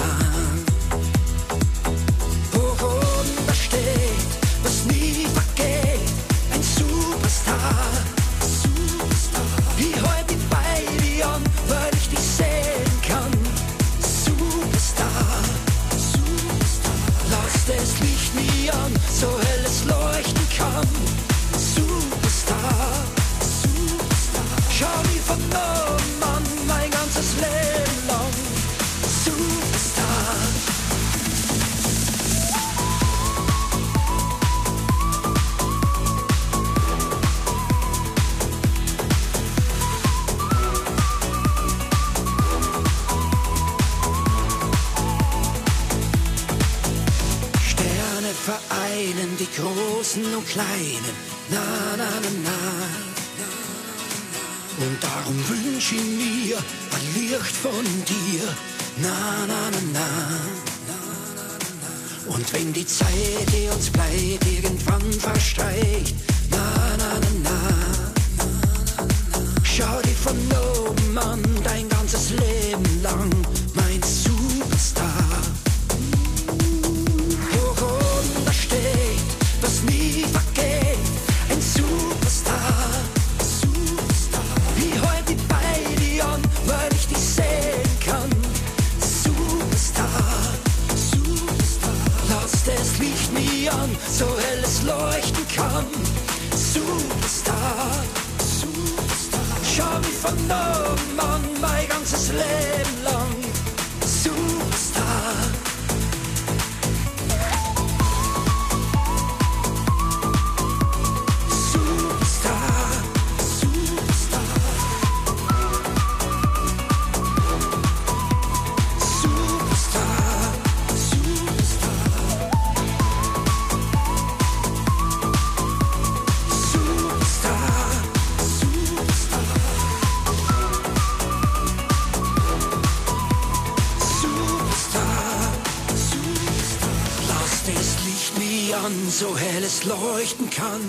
es 139.70 139.86
leuchten 139.86 140.50
kann. 140.50 140.82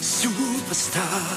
Superstar, 0.00 1.36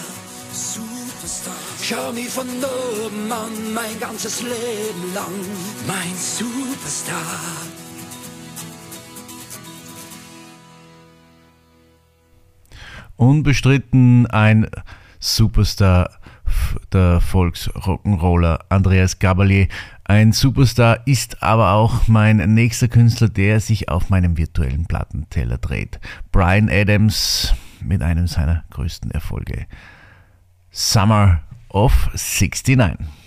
Superstar. 0.52 1.54
Schau 1.80 2.12
mir 2.12 2.28
von 2.30 2.48
oben 2.48 3.32
an, 3.32 3.74
mein 3.76 4.00
ganzes 4.00 4.42
Leben 4.42 5.14
lang. 5.14 5.38
Mein 5.86 6.16
Superstar. 6.18 7.18
Unbestritten 13.16 14.26
ein 14.26 14.68
Superstar 15.20 16.20
der 16.92 17.22
Volksrock'n'Roller 17.22 18.60
Andreas 18.70 19.20
Gabalier. 19.20 19.68
Ein 20.04 20.32
Superstar 20.32 21.06
ist 21.06 21.42
aber 21.42 21.72
auch 21.72 22.08
mein 22.08 22.38
nächster 22.54 22.88
Künstler, 22.88 23.30
der 23.30 23.60
sich 23.60 23.90
auf 23.90 24.10
meinem 24.10 24.38
virtuellen 24.38 24.86
Plattenteller 24.86 25.58
dreht. 25.58 26.00
Brian 26.32 26.70
Adams 26.70 27.54
mit 27.84 28.02
einem 28.02 28.28
seiner 28.28 28.64
größten 28.72 29.12
Erfolge. 29.12 29.66
Summer 30.72 31.42
of 31.70 32.10
69. 32.14 33.21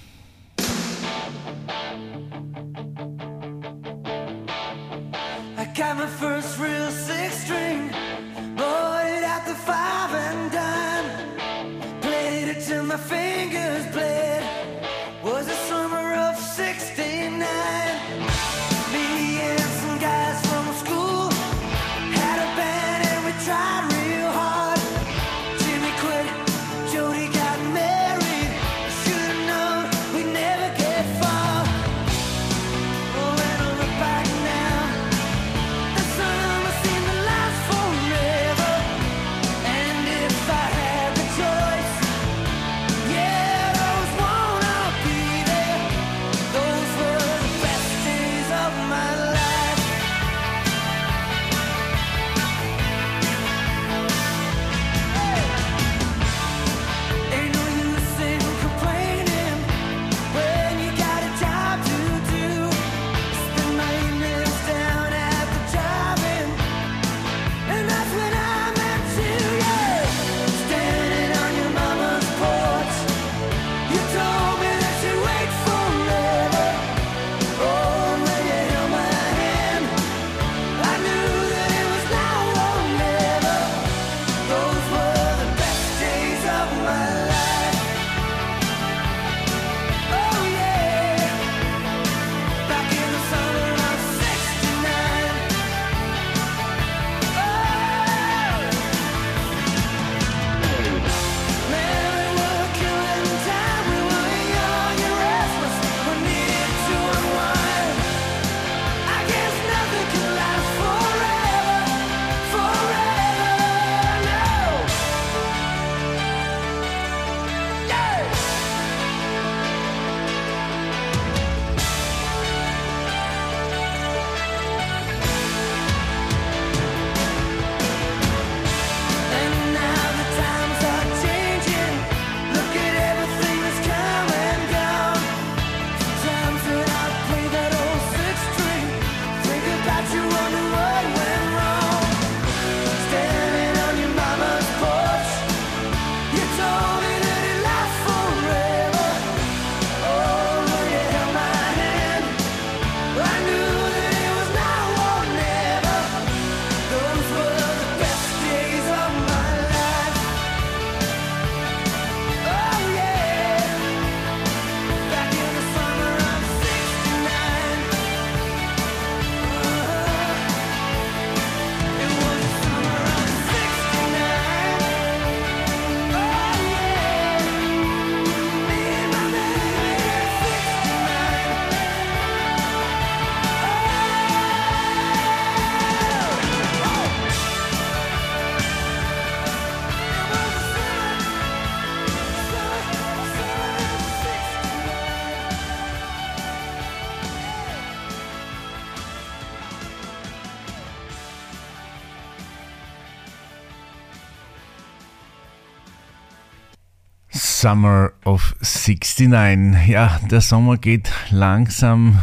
Summer 207.65 208.13
of 208.27 208.55
69. 208.61 209.89
Ja, 209.89 210.21
der 210.31 210.43
Sommer 210.43 210.77
geht 210.77 211.11
langsam 211.31 212.19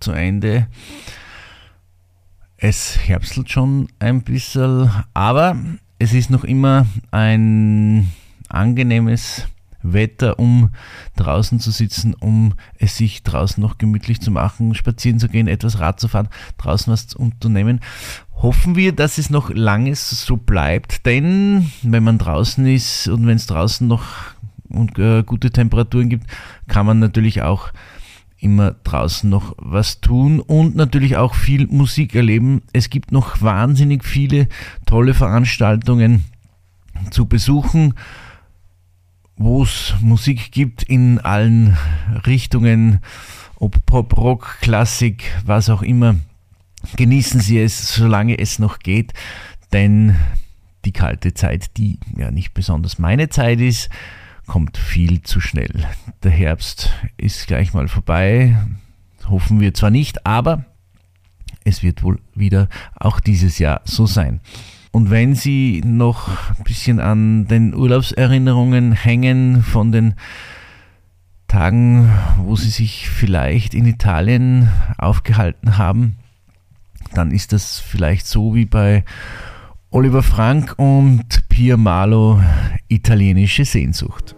zu 0.00 0.12
Ende. 0.12 0.68
Es 2.56 2.96
herbstelt 3.06 3.50
schon 3.50 3.88
ein 3.98 4.22
bisschen, 4.22 4.90
aber 5.12 5.54
es 5.98 6.14
ist 6.14 6.30
noch 6.30 6.44
immer 6.44 6.86
ein 7.10 8.10
angenehmes 8.48 9.46
Wetter, 9.82 10.38
um 10.38 10.70
draußen 11.16 11.60
zu 11.60 11.72
sitzen, 11.72 12.14
um 12.14 12.54
es 12.78 12.96
sich 12.96 13.22
draußen 13.22 13.60
noch 13.60 13.76
gemütlich 13.76 14.22
zu 14.22 14.30
machen, 14.30 14.74
spazieren 14.74 15.20
zu 15.20 15.28
gehen, 15.28 15.46
etwas 15.46 15.78
Rad 15.78 16.00
zu 16.00 16.08
fahren, 16.08 16.30
draußen 16.56 16.90
was 16.90 17.06
zu 17.06 17.18
unternehmen. 17.18 17.80
Hoffen 18.36 18.76
wir, 18.76 18.92
dass 18.92 19.18
es 19.18 19.28
noch 19.28 19.50
lange 19.50 19.94
so 19.94 20.38
bleibt, 20.38 21.04
denn 21.04 21.70
wenn 21.82 22.02
man 22.02 22.16
draußen 22.16 22.66
ist 22.66 23.08
und 23.08 23.26
wenn 23.26 23.36
es 23.36 23.46
draußen 23.46 23.86
noch 23.86 24.35
und, 24.68 24.98
äh, 24.98 25.22
gute 25.22 25.50
Temperaturen 25.50 26.08
gibt, 26.08 26.26
kann 26.68 26.86
man 26.86 26.98
natürlich 26.98 27.42
auch 27.42 27.72
immer 28.38 28.72
draußen 28.84 29.28
noch 29.28 29.54
was 29.58 30.00
tun 30.00 30.40
und 30.40 30.76
natürlich 30.76 31.16
auch 31.16 31.34
viel 31.34 31.66
Musik 31.66 32.14
erleben. 32.14 32.62
Es 32.72 32.90
gibt 32.90 33.12
noch 33.12 33.40
wahnsinnig 33.42 34.04
viele 34.04 34.48
tolle 34.84 35.14
Veranstaltungen 35.14 36.24
zu 37.10 37.26
besuchen, 37.26 37.94
wo 39.36 39.62
es 39.62 39.94
Musik 40.00 40.52
gibt 40.52 40.82
in 40.82 41.18
allen 41.18 41.76
Richtungen, 42.26 43.00
ob 43.56 43.84
Pop, 43.86 44.16
Rock, 44.16 44.58
Klassik, 44.60 45.24
was 45.44 45.70
auch 45.70 45.82
immer. 45.82 46.16
Genießen 46.96 47.40
Sie 47.40 47.58
es, 47.58 47.94
solange 47.94 48.38
es 48.38 48.58
noch 48.58 48.78
geht, 48.78 49.12
denn 49.72 50.14
die 50.84 50.92
kalte 50.92 51.34
Zeit, 51.34 51.76
die 51.76 51.98
ja 52.16 52.30
nicht 52.30 52.54
besonders 52.54 52.98
meine 52.98 53.28
Zeit 53.28 53.60
ist, 53.60 53.90
kommt 54.46 54.76
viel 54.76 55.22
zu 55.22 55.40
schnell. 55.40 55.86
Der 56.22 56.30
Herbst 56.30 56.92
ist 57.16 57.46
gleich 57.46 57.74
mal 57.74 57.88
vorbei, 57.88 58.56
hoffen 59.28 59.60
wir 59.60 59.74
zwar 59.74 59.90
nicht, 59.90 60.26
aber 60.26 60.64
es 61.64 61.82
wird 61.82 62.02
wohl 62.02 62.20
wieder 62.34 62.68
auch 62.94 63.20
dieses 63.20 63.58
Jahr 63.58 63.80
so 63.84 64.06
sein. 64.06 64.40
Und 64.92 65.10
wenn 65.10 65.34
Sie 65.34 65.82
noch 65.84 66.28
ein 66.56 66.64
bisschen 66.64 67.00
an 67.00 67.46
den 67.48 67.74
Urlaubserinnerungen 67.74 68.92
hängen 68.92 69.62
von 69.62 69.92
den 69.92 70.14
Tagen, 71.48 72.10
wo 72.38 72.56
Sie 72.56 72.70
sich 72.70 73.08
vielleicht 73.10 73.74
in 73.74 73.84
Italien 73.84 74.70
aufgehalten 74.96 75.76
haben, 75.76 76.16
dann 77.14 77.30
ist 77.30 77.52
das 77.52 77.78
vielleicht 77.78 78.26
so 78.26 78.54
wie 78.54 78.64
bei 78.64 79.04
Oliver 79.90 80.22
Frank 80.22 80.74
und 80.78 81.48
Pier 81.48 81.76
Malo 81.76 82.40
italienische 82.88 83.64
Sehnsucht. 83.64 84.35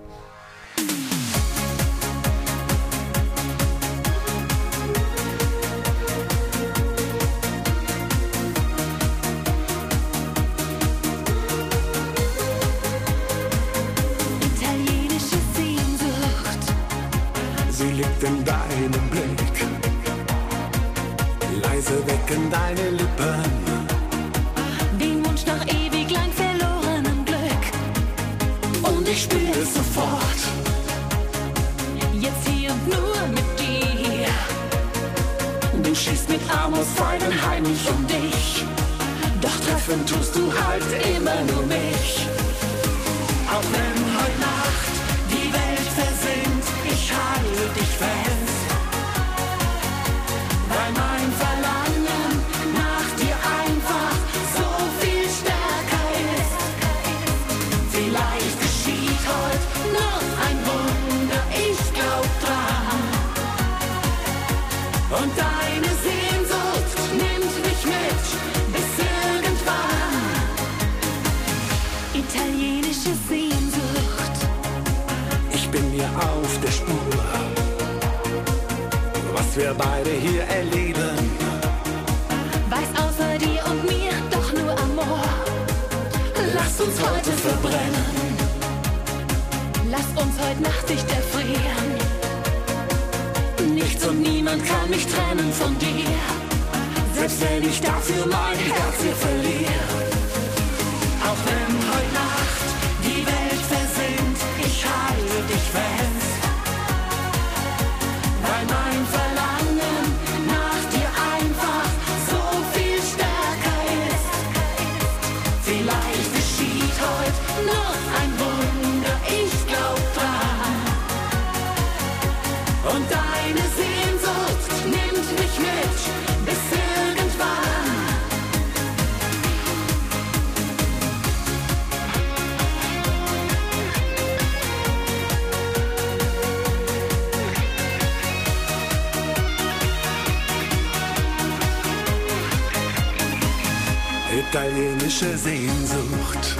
Italienische 145.18 145.38
Sehnsucht, 145.38 146.56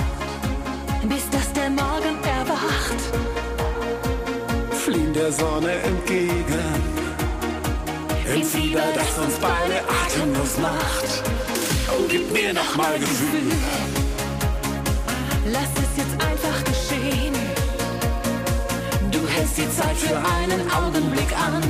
Bis 1.04 1.30
dass 1.30 1.52
der 1.52 1.70
Morgen 1.70 2.18
erwacht. 2.24 3.00
fliehen 4.72 5.12
der 5.12 5.30
Sonne 5.30 5.70
entgegen. 5.70 6.58
Im 8.34 8.42
Fieber, 8.42 8.82
das 8.96 9.24
uns 9.24 9.38
beide 9.38 9.80
atemlos 10.02 10.58
macht. 10.60 11.22
Oh, 11.88 12.04
gib 12.08 12.32
mir 12.32 12.52
noch 12.52 12.74
mal 12.74 12.98
Gefühl. 12.98 13.52
Lass 15.46 15.70
es 15.76 15.96
jetzt 15.96 16.20
einfach 16.20 16.64
geschehen. 16.64 17.34
Du 19.12 19.20
hältst 19.28 19.56
die 19.56 19.70
Zeit 19.70 19.96
für 19.96 20.16
einen 20.16 20.68
Augenblick 20.72 21.32
an, 21.32 21.62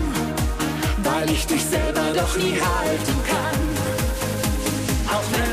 weil 1.02 1.28
ich 1.30 1.46
dich 1.46 1.64
selber 1.64 2.14
doch 2.14 2.34
nie 2.38 2.58
halten 2.58 3.16
kann. 3.28 3.58
Auch 5.14 5.24
wenn 5.32 5.47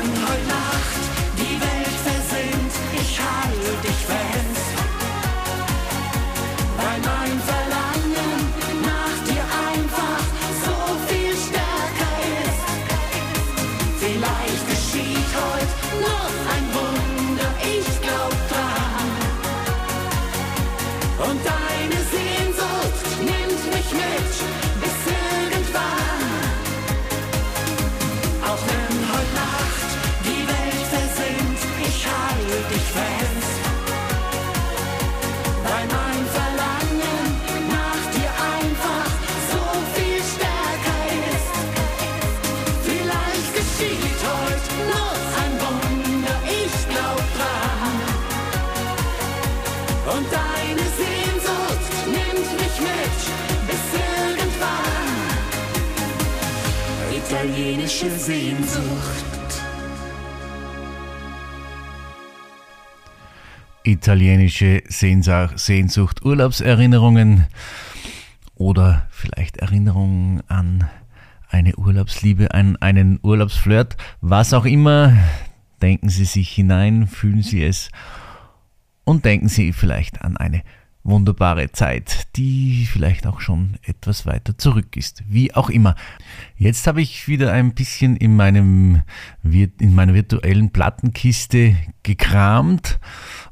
geschieht 43.76 44.20
heute 44.22 44.72
noch 44.90 45.20
ein 45.42 45.52
Wunder, 45.60 46.36
ich 46.44 46.74
glaub 46.88 47.24
dran. 47.36 47.96
Und 50.16 50.26
Meine 50.32 50.86
Sehnsucht 50.96 51.92
nimmt 52.06 52.50
mich 52.52 52.76
mit 52.80 53.16
bis 53.66 53.84
irgendwann. 53.92 55.06
Italienische 57.16 58.10
Sehnsucht. 58.10 59.24
Italienische 63.82 64.82
Sehnsucht, 64.88 66.24
Urlaubserinnerungen 66.24 67.46
oder 68.56 69.06
vielleicht 69.10 69.58
Erinnerungen 69.58 70.42
an 70.48 70.88
eine 71.48 71.76
Urlaubsliebe, 71.76 72.54
an 72.54 72.76
einen 72.76 73.18
Urlaubsflirt, 73.22 73.96
was 74.20 74.52
auch 74.52 74.64
immer. 74.64 75.16
Denken 75.82 76.08
Sie 76.08 76.24
sich 76.24 76.50
hinein, 76.50 77.06
fühlen 77.06 77.42
Sie 77.42 77.62
es 77.62 77.90
und 79.04 79.24
denken 79.24 79.48
Sie 79.48 79.72
vielleicht 79.72 80.22
an 80.22 80.36
eine 80.36 80.62
wunderbare 81.06 81.70
Zeit, 81.70 82.26
die 82.36 82.86
vielleicht 82.90 83.26
auch 83.26 83.40
schon 83.40 83.78
etwas 83.84 84.26
weiter 84.26 84.58
zurück 84.58 84.96
ist. 84.96 85.22
Wie 85.28 85.54
auch 85.54 85.70
immer. 85.70 85.94
Jetzt 86.56 86.86
habe 86.86 87.00
ich 87.00 87.28
wieder 87.28 87.52
ein 87.52 87.74
bisschen 87.74 88.16
in 88.16 88.34
meinem 88.34 89.02
in 89.44 89.94
meiner 89.94 90.14
virtuellen 90.14 90.70
Plattenkiste 90.70 91.76
gekramt 92.02 92.98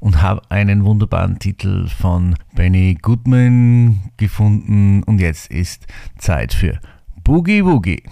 und 0.00 0.20
habe 0.20 0.42
einen 0.50 0.84
wunderbaren 0.84 1.38
Titel 1.38 1.86
von 1.88 2.34
Benny 2.54 2.98
Goodman 3.00 4.10
gefunden 4.16 5.02
und 5.04 5.20
jetzt 5.20 5.50
ist 5.50 5.86
Zeit 6.18 6.52
für 6.52 6.80
Boogie 7.24 7.62
Woogie. 7.62 8.02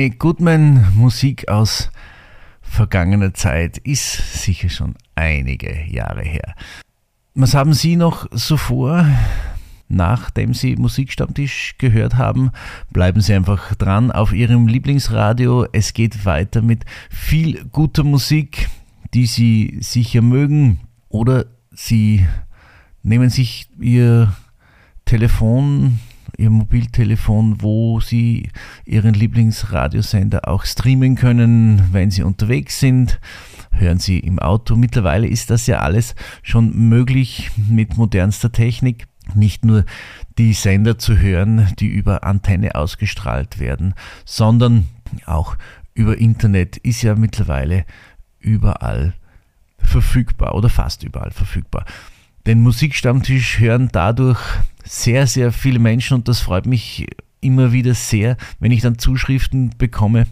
Benny 0.00 0.16
Goodman. 0.16 0.86
Musik 0.94 1.50
aus 1.50 1.90
vergangener 2.62 3.34
Zeit 3.34 3.76
ist 3.76 4.42
sicher 4.42 4.70
schon 4.70 4.94
einige 5.14 5.84
Jahre 5.90 6.22
her. 6.22 6.54
Was 7.34 7.52
haben 7.52 7.74
Sie 7.74 7.96
noch 7.96 8.26
so 8.30 8.56
vor? 8.56 9.06
Nachdem 9.88 10.54
Sie 10.54 10.76
Musikstammtisch 10.76 11.74
gehört 11.76 12.14
haben, 12.14 12.50
bleiben 12.88 13.20
Sie 13.20 13.34
einfach 13.34 13.74
dran 13.74 14.10
auf 14.10 14.32
Ihrem 14.32 14.68
Lieblingsradio. 14.68 15.66
Es 15.72 15.92
geht 15.92 16.24
weiter 16.24 16.62
mit 16.62 16.86
viel 17.10 17.66
guter 17.66 18.02
Musik, 18.02 18.70
die 19.12 19.26
Sie 19.26 19.76
sicher 19.82 20.22
mögen. 20.22 20.80
Oder 21.10 21.44
Sie 21.72 22.26
nehmen 23.02 23.28
sich 23.28 23.68
Ihr 23.78 24.32
Telefon 25.04 26.00
Ihr 26.40 26.48
Mobiltelefon, 26.48 27.60
wo 27.60 28.00
Sie 28.00 28.48
Ihren 28.86 29.12
Lieblingsradiosender 29.12 30.48
auch 30.48 30.64
streamen 30.64 31.14
können, 31.14 31.82
wenn 31.92 32.10
Sie 32.10 32.22
unterwegs 32.22 32.80
sind. 32.80 33.20
Hören 33.72 33.98
Sie 33.98 34.18
im 34.18 34.38
Auto. 34.38 34.74
Mittlerweile 34.74 35.26
ist 35.26 35.50
das 35.50 35.66
ja 35.66 35.80
alles 35.80 36.14
schon 36.42 36.88
möglich 36.88 37.50
mit 37.68 37.98
modernster 37.98 38.50
Technik. 38.50 39.06
Nicht 39.34 39.66
nur 39.66 39.84
die 40.38 40.54
Sender 40.54 40.98
zu 40.98 41.18
hören, 41.18 41.68
die 41.78 41.88
über 41.88 42.24
Antenne 42.24 42.74
ausgestrahlt 42.74 43.58
werden, 43.58 43.92
sondern 44.24 44.88
auch 45.26 45.58
über 45.92 46.16
Internet 46.16 46.78
ist 46.78 47.02
ja 47.02 47.16
mittlerweile 47.16 47.84
überall 48.38 49.12
verfügbar 49.76 50.54
oder 50.54 50.70
fast 50.70 51.02
überall 51.04 51.32
verfügbar. 51.32 51.84
Den 52.46 52.60
Musikstammtisch 52.60 53.58
hören 53.58 53.90
dadurch 53.92 54.40
sehr, 54.84 55.26
sehr 55.26 55.52
viele 55.52 55.78
Menschen 55.78 56.14
und 56.14 56.28
das 56.28 56.40
freut 56.40 56.66
mich 56.66 57.06
immer 57.40 57.72
wieder 57.72 57.94
sehr, 57.94 58.36
wenn 58.58 58.72
ich 58.72 58.80
dann 58.80 58.98
Zuschriften 58.98 59.70
bekomme 59.76 60.26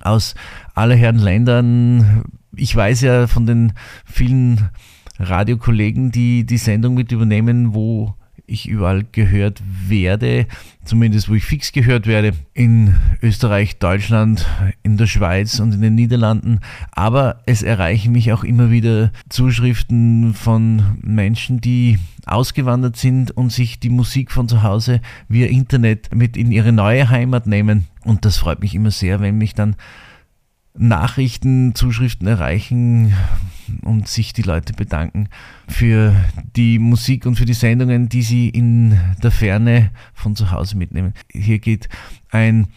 aus 0.00 0.34
aller 0.74 0.94
Herren 0.94 1.18
Ländern. 1.18 2.24
Ich 2.56 2.74
weiß 2.74 3.00
ja 3.02 3.26
von 3.26 3.46
den 3.46 3.72
vielen 4.04 4.70
Radiokollegen, 5.18 6.10
die 6.10 6.44
die 6.44 6.58
Sendung 6.58 6.94
mit 6.94 7.12
übernehmen, 7.12 7.74
wo 7.74 8.14
ich 8.50 8.68
überall 8.68 9.04
gehört 9.12 9.62
werde, 9.86 10.46
zumindest 10.84 11.28
wo 11.28 11.34
ich 11.34 11.44
fix 11.44 11.72
gehört 11.72 12.06
werde, 12.06 12.32
in 12.52 12.94
Österreich, 13.22 13.78
Deutschland, 13.78 14.46
in 14.82 14.96
der 14.96 15.06
Schweiz 15.06 15.60
und 15.60 15.74
in 15.74 15.80
den 15.80 15.94
Niederlanden. 15.94 16.60
Aber 16.90 17.42
es 17.46 17.62
erreichen 17.62 18.12
mich 18.12 18.32
auch 18.32 18.44
immer 18.44 18.70
wieder 18.70 19.12
Zuschriften 19.28 20.34
von 20.34 20.98
Menschen, 21.00 21.60
die 21.60 21.98
ausgewandert 22.26 22.96
sind 22.96 23.30
und 23.30 23.52
sich 23.52 23.80
die 23.80 23.90
Musik 23.90 24.32
von 24.32 24.48
zu 24.48 24.62
Hause 24.62 25.00
via 25.28 25.46
Internet 25.46 26.14
mit 26.14 26.36
in 26.36 26.50
ihre 26.52 26.72
neue 26.72 27.08
Heimat 27.08 27.46
nehmen. 27.46 27.86
Und 28.04 28.24
das 28.24 28.36
freut 28.38 28.60
mich 28.60 28.74
immer 28.74 28.90
sehr, 28.90 29.20
wenn 29.20 29.38
mich 29.38 29.54
dann 29.54 29.76
Nachrichten, 30.80 31.74
Zuschriften 31.74 32.26
erreichen 32.26 33.14
und 33.82 34.08
sich 34.08 34.32
die 34.32 34.42
Leute 34.42 34.72
bedanken 34.72 35.28
für 35.68 36.14
die 36.56 36.78
Musik 36.78 37.26
und 37.26 37.36
für 37.36 37.44
die 37.44 37.54
Sendungen, 37.54 38.08
die 38.08 38.22
sie 38.22 38.48
in 38.48 38.98
der 39.22 39.30
Ferne 39.30 39.90
von 40.14 40.34
zu 40.34 40.50
Hause 40.50 40.78
mitnehmen. 40.78 41.12
Hier 41.30 41.58
geht 41.58 41.88
ein 42.30 42.68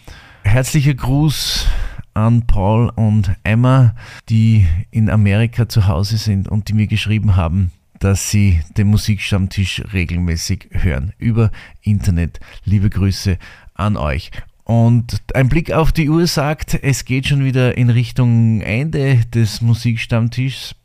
herzlicher 0.43 0.93
Gruß 0.93 1.66
an 2.14 2.45
Paul 2.45 2.89
und 2.89 3.36
Emma, 3.43 3.95
die 4.30 4.68
in 4.91 5.10
Amerika 5.10 5.70
zu 5.70 5.88
Hause 5.88 6.18
sind 6.18 6.49
und 6.49 6.68
die 6.68 6.74
mir 6.74 6.88
geschrieben 6.88 7.38
haben, 7.38 7.72
dass 7.99 8.30
sie 8.30 8.60
den 8.78 8.88
Musikstammtisch 8.88 9.82
regelmäßig 9.93 10.68
hören 10.72 11.14
über 11.18 11.51
Internet. 11.82 12.41
Liebe 12.66 12.89
Grüße 12.89 13.38
an 13.76 13.95
euch. 13.95 14.32
Und 14.64 15.22
ein 15.34 15.49
Blick 15.49 15.72
auf 15.72 15.91
die 15.91 16.09
Uhr 16.09 16.26
sagt, 16.28 16.80
es 16.82 17.05
geht 17.05 17.28
schon 17.28 17.43
wieder 17.43 17.78
in 17.78 17.89
Richtung 17.89 18.61
Ende 18.61 19.26
des 19.34 19.61
Musikstammtischs. 19.61 20.76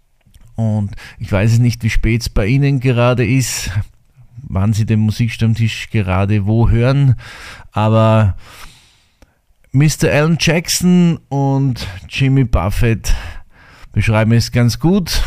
Und 0.57 0.97
ich 1.19 1.31
weiß 1.31 1.59
nicht, 1.61 1.85
wie 1.85 1.91
spät 1.91 2.23
es 2.23 2.29
bei 2.29 2.47
Ihnen 2.47 2.81
gerade 2.81 3.25
ist. 3.27 3.71
wann 4.49 4.73
Sie 4.73 4.87
den 4.87 5.01
Musikstammtisch 5.01 5.91
gerade 5.91 6.47
wo 6.47 6.69
hören. 6.69 7.17
Aber 7.73 8.37
Mr. 9.73 10.11
Alan 10.11 10.39
Jackson 10.41 11.19
und 11.29 11.87
Jimmy 12.09 12.45
Buffett 12.45 13.15
beschreiben 13.93 14.33
es 14.33 14.51
ganz 14.53 14.79
gut. 14.79 15.23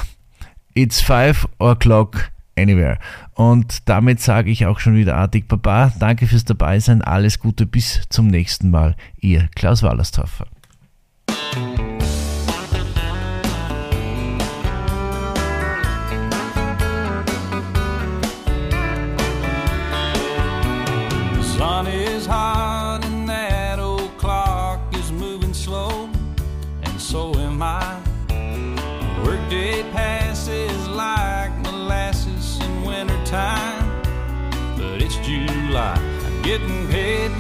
It's 0.74 1.02
five 1.02 1.48
o'clock 1.60 2.31
anywhere. 2.56 2.98
Und 3.34 3.90
damit 3.90 4.22
sage 4.22 4.52
ich 4.52 4.66
auch 4.66 4.80
schon 4.80 4.96
wieder 4.96 5.16
artig 5.16 5.48
Baba. 5.48 5.94
Danke 6.00 6.28
fürs 6.28 6.46
Dabeisein. 6.46 7.02
Alles 7.02 7.40
Gute. 7.40 7.66
Bis 7.66 8.02
zum 8.10 8.28
nächsten 8.28 8.70
Mal. 8.70 8.96
Ihr 9.20 9.50
Klaus 9.56 9.84
Wallerstorfer. 9.84 10.46
Sun 21.58 21.88
is 21.88 22.28
hot 22.28 22.71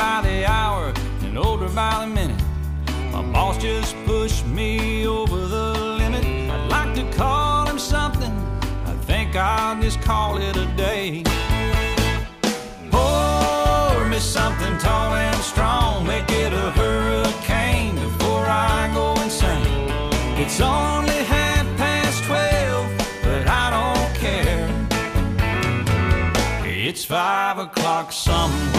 by 0.01 0.19
the 0.23 0.43
hour 0.45 0.91
and 1.21 1.37
older 1.37 1.69
by 1.69 1.93
the 2.01 2.07
minute. 2.07 2.41
My 3.13 3.21
boss 3.33 3.55
just 3.59 3.95
pushed 4.07 4.47
me 4.47 5.05
over 5.05 5.37
the 5.55 5.67
limit. 6.01 6.25
I'd 6.25 6.67
like 6.75 6.95
to 6.95 7.05
call 7.15 7.67
him 7.67 7.77
something. 7.77 8.33
I 8.91 8.93
think 9.09 9.35
I'll 9.35 9.79
just 9.79 10.01
call 10.01 10.37
it 10.37 10.55
a 10.57 10.65
day. 10.87 11.23
Pour 12.89 14.05
me 14.11 14.17
something 14.17 14.75
tall 14.79 15.13
and 15.13 15.41
strong. 15.51 16.07
Make 16.07 16.31
it 16.31 16.51
a 16.51 16.67
hurricane 16.79 17.93
before 17.93 18.45
I 18.47 18.89
go 18.95 19.07
insane. 19.21 19.67
It's 20.43 20.59
only 20.61 21.19
half 21.35 21.65
past 21.77 22.23
twelve, 22.23 22.87
but 23.25 23.43
I 23.63 23.65
don't 23.77 24.11
care. 24.25 24.67
It's 26.65 27.05
five 27.05 27.59
o'clock 27.59 28.11
somewhere. 28.11 28.70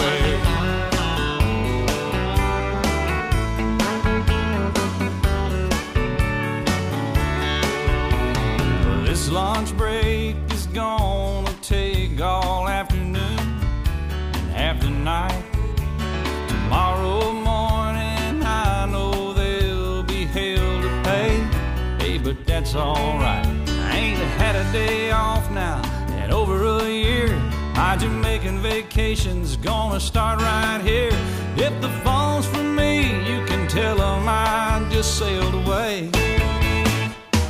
Alright. 22.75 23.45
I 23.91 23.97
ain't 23.97 24.19
had 24.37 24.55
a 24.55 24.71
day 24.71 25.11
off 25.11 25.49
now 25.51 25.81
in 26.23 26.31
over 26.31 26.63
a 26.63 26.89
year. 26.89 27.29
My 27.75 27.95
Jamaican 27.97 28.59
vacation's 28.59 29.57
gonna 29.57 29.99
start 29.99 30.39
right 30.39 30.81
here. 30.81 31.11
If 31.55 31.73
the 31.81 31.89
phone's 32.03 32.45
for 32.45 32.63
me, 32.63 32.93
you 33.29 33.45
can 33.45 33.67
tell 33.67 34.01
'em 34.01 34.27
I 34.27 34.83
just 34.89 35.17
sailed 35.17 35.53
away 35.53 36.09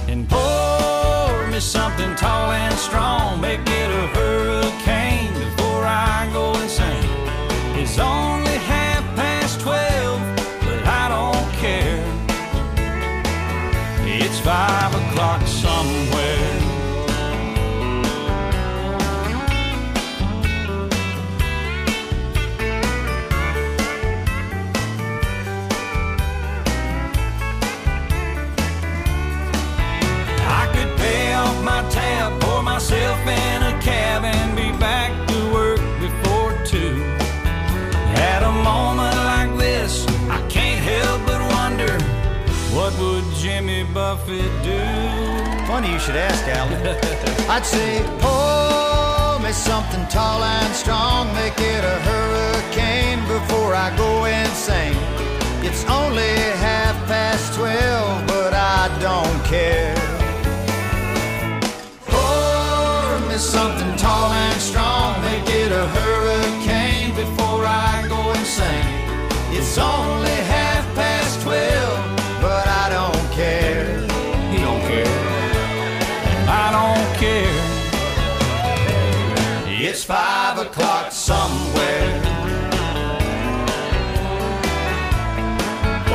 and 0.07 0.27
pour 0.29 1.47
me 1.47 1.59
something 1.59 2.15
tall 2.15 2.51
and 2.51 2.75
strong. 2.75 3.39
Make 3.39 3.61
it 3.81 3.89
a 4.03 4.07
hurricane 4.17 5.33
before 5.33 5.83
I 5.85 6.29
go 6.33 6.53
insane. 6.63 7.09
It's 7.81 7.97
only 7.99 8.57
half 8.73 9.03
past 9.15 9.61
twelve, 9.61 10.21
but 10.65 10.79
I 11.01 11.07
don't 11.15 11.49
care. 11.63 12.03
It's 14.05 14.39
five 14.39 14.91
o'clock 14.93 15.12
somewhere. 15.83 16.49
I 30.45 30.63
could 30.73 30.97
pay 30.97 31.33
off 31.33 31.63
my 31.63 31.81
tab, 31.89 32.41
pour 32.41 32.63
myself 32.63 33.19
in 33.27 33.63
a 33.63 33.81
cab, 33.81 34.23
and 34.23 34.55
be 34.55 34.71
back 34.79 35.11
to 35.29 35.53
work 35.53 35.81
before 35.99 36.51
two. 36.65 36.95
At 38.31 38.43
a 38.43 38.51
moment 38.51 39.15
like 39.31 39.57
this, 39.57 40.05
I 40.29 40.39
can't 40.47 40.81
help 40.91 41.19
but 41.25 41.41
wonder 41.57 41.93
what 42.75 42.97
would 42.99 43.25
Jimmy 43.35 43.83
Buffett 43.83 44.51
do? 44.63 44.92
Funny 45.83 45.95
you 45.95 45.99
should 45.99 46.15
ask, 46.15 46.47
Alan. 46.47 46.81
I'd 47.49 47.65
say, 47.65 47.99
pour 48.23 49.39
me 49.43 49.51
something 49.51 50.07
tall 50.07 50.41
and 50.41 50.73
strong, 50.73 51.27
make 51.35 51.59
it 51.59 51.83
a 51.83 51.97
hurricane 52.07 53.19
before 53.27 53.75
I 53.75 53.93
go 53.97 54.23
insane. 54.23 54.95
It's 55.61 55.83
only 55.89 56.35
half 56.63 56.95
past 57.05 57.53
twelve, 57.55 58.25
but 58.27 58.53
I 58.53 58.87
don't 59.07 59.39
care. 59.43 59.93
Pour 62.07 63.19
me 63.27 63.35
something 63.35 63.93
tall 63.97 64.31
and 64.31 64.61
strong, 64.61 65.21
make 65.21 65.49
it 65.49 65.71
a 65.73 65.85
hurricane 65.97 67.13
before 67.13 67.65
I 67.65 68.05
go 68.07 68.31
insane. 68.39 68.87
It's 69.51 69.77
only 69.77 70.37
half 70.47 70.62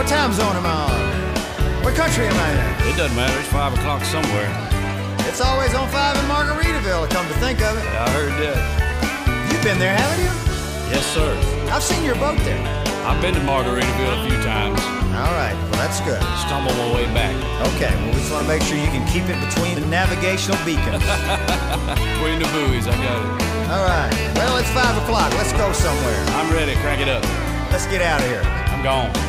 time 0.09 0.33
zone 0.33 0.57
am 0.57 0.65
I 0.65 0.73
on? 0.89 1.85
What 1.85 1.93
country 1.93 2.25
am 2.25 2.33
I 2.33 2.49
in? 2.57 2.89
It 2.89 2.97
doesn't 2.97 3.15
matter. 3.15 3.37
It's 3.39 3.53
five 3.53 3.77
o'clock 3.77 4.01
somewhere. 4.09 4.49
It's 5.29 5.45
always 5.45 5.77
on 5.77 5.85
five 5.93 6.17
in 6.17 6.25
Margaritaville, 6.25 7.13
come 7.13 7.29
to 7.29 7.37
think 7.45 7.61
of 7.61 7.77
it. 7.77 7.85
I 7.85 8.09
heard 8.17 8.33
that. 8.41 8.57
You've 9.53 9.61
been 9.61 9.79
there, 9.79 9.93
haven't 9.93 10.25
you? 10.25 10.33
Yes, 10.89 11.05
sir. 11.13 11.29
I've 11.69 11.85
seen 11.85 12.03
your 12.09 12.17
boat 12.17 12.41
there. 12.49 12.57
I've 13.05 13.21
been 13.21 13.35
to 13.37 13.45
Margaritaville 13.45 14.25
a 14.25 14.29
few 14.33 14.41
times. 14.41 14.81
All 15.13 15.33
right, 15.37 15.53
well, 15.69 15.85
that's 15.85 16.01
good. 16.01 16.25
Stumbled 16.41 16.73
my 16.81 16.89
way 16.97 17.05
back. 17.13 17.37
Okay, 17.77 17.93
well, 17.93 18.09
we 18.09 18.25
just 18.25 18.33
want 18.33 18.49
to 18.49 18.49
make 18.49 18.65
sure 18.65 18.81
you 18.81 18.89
can 18.89 19.05
keep 19.13 19.29
it 19.29 19.37
between 19.45 19.77
the 19.77 19.85
navigational 19.93 20.57
beacons. 20.65 21.05
Between 22.17 22.41
the 22.41 22.49
buoys, 22.57 22.89
I 22.89 22.97
got 22.97 23.21
it. 23.21 23.29
All 23.69 23.85
right, 23.85 24.13
well, 24.41 24.57
it's 24.57 24.73
five 24.73 24.97
o'clock. 25.05 25.37
Let's 25.37 25.53
go 25.53 25.69
somewhere. 25.73 26.17
I'm 26.41 26.49
ready. 26.53 26.73
Crank 26.81 27.05
it 27.05 27.09
up. 27.09 27.23
Let's 27.71 27.87
get 27.87 28.01
out 28.01 28.21
of 28.21 28.27
here. 28.27 28.43
I'm 28.73 28.83
gone. 28.83 29.28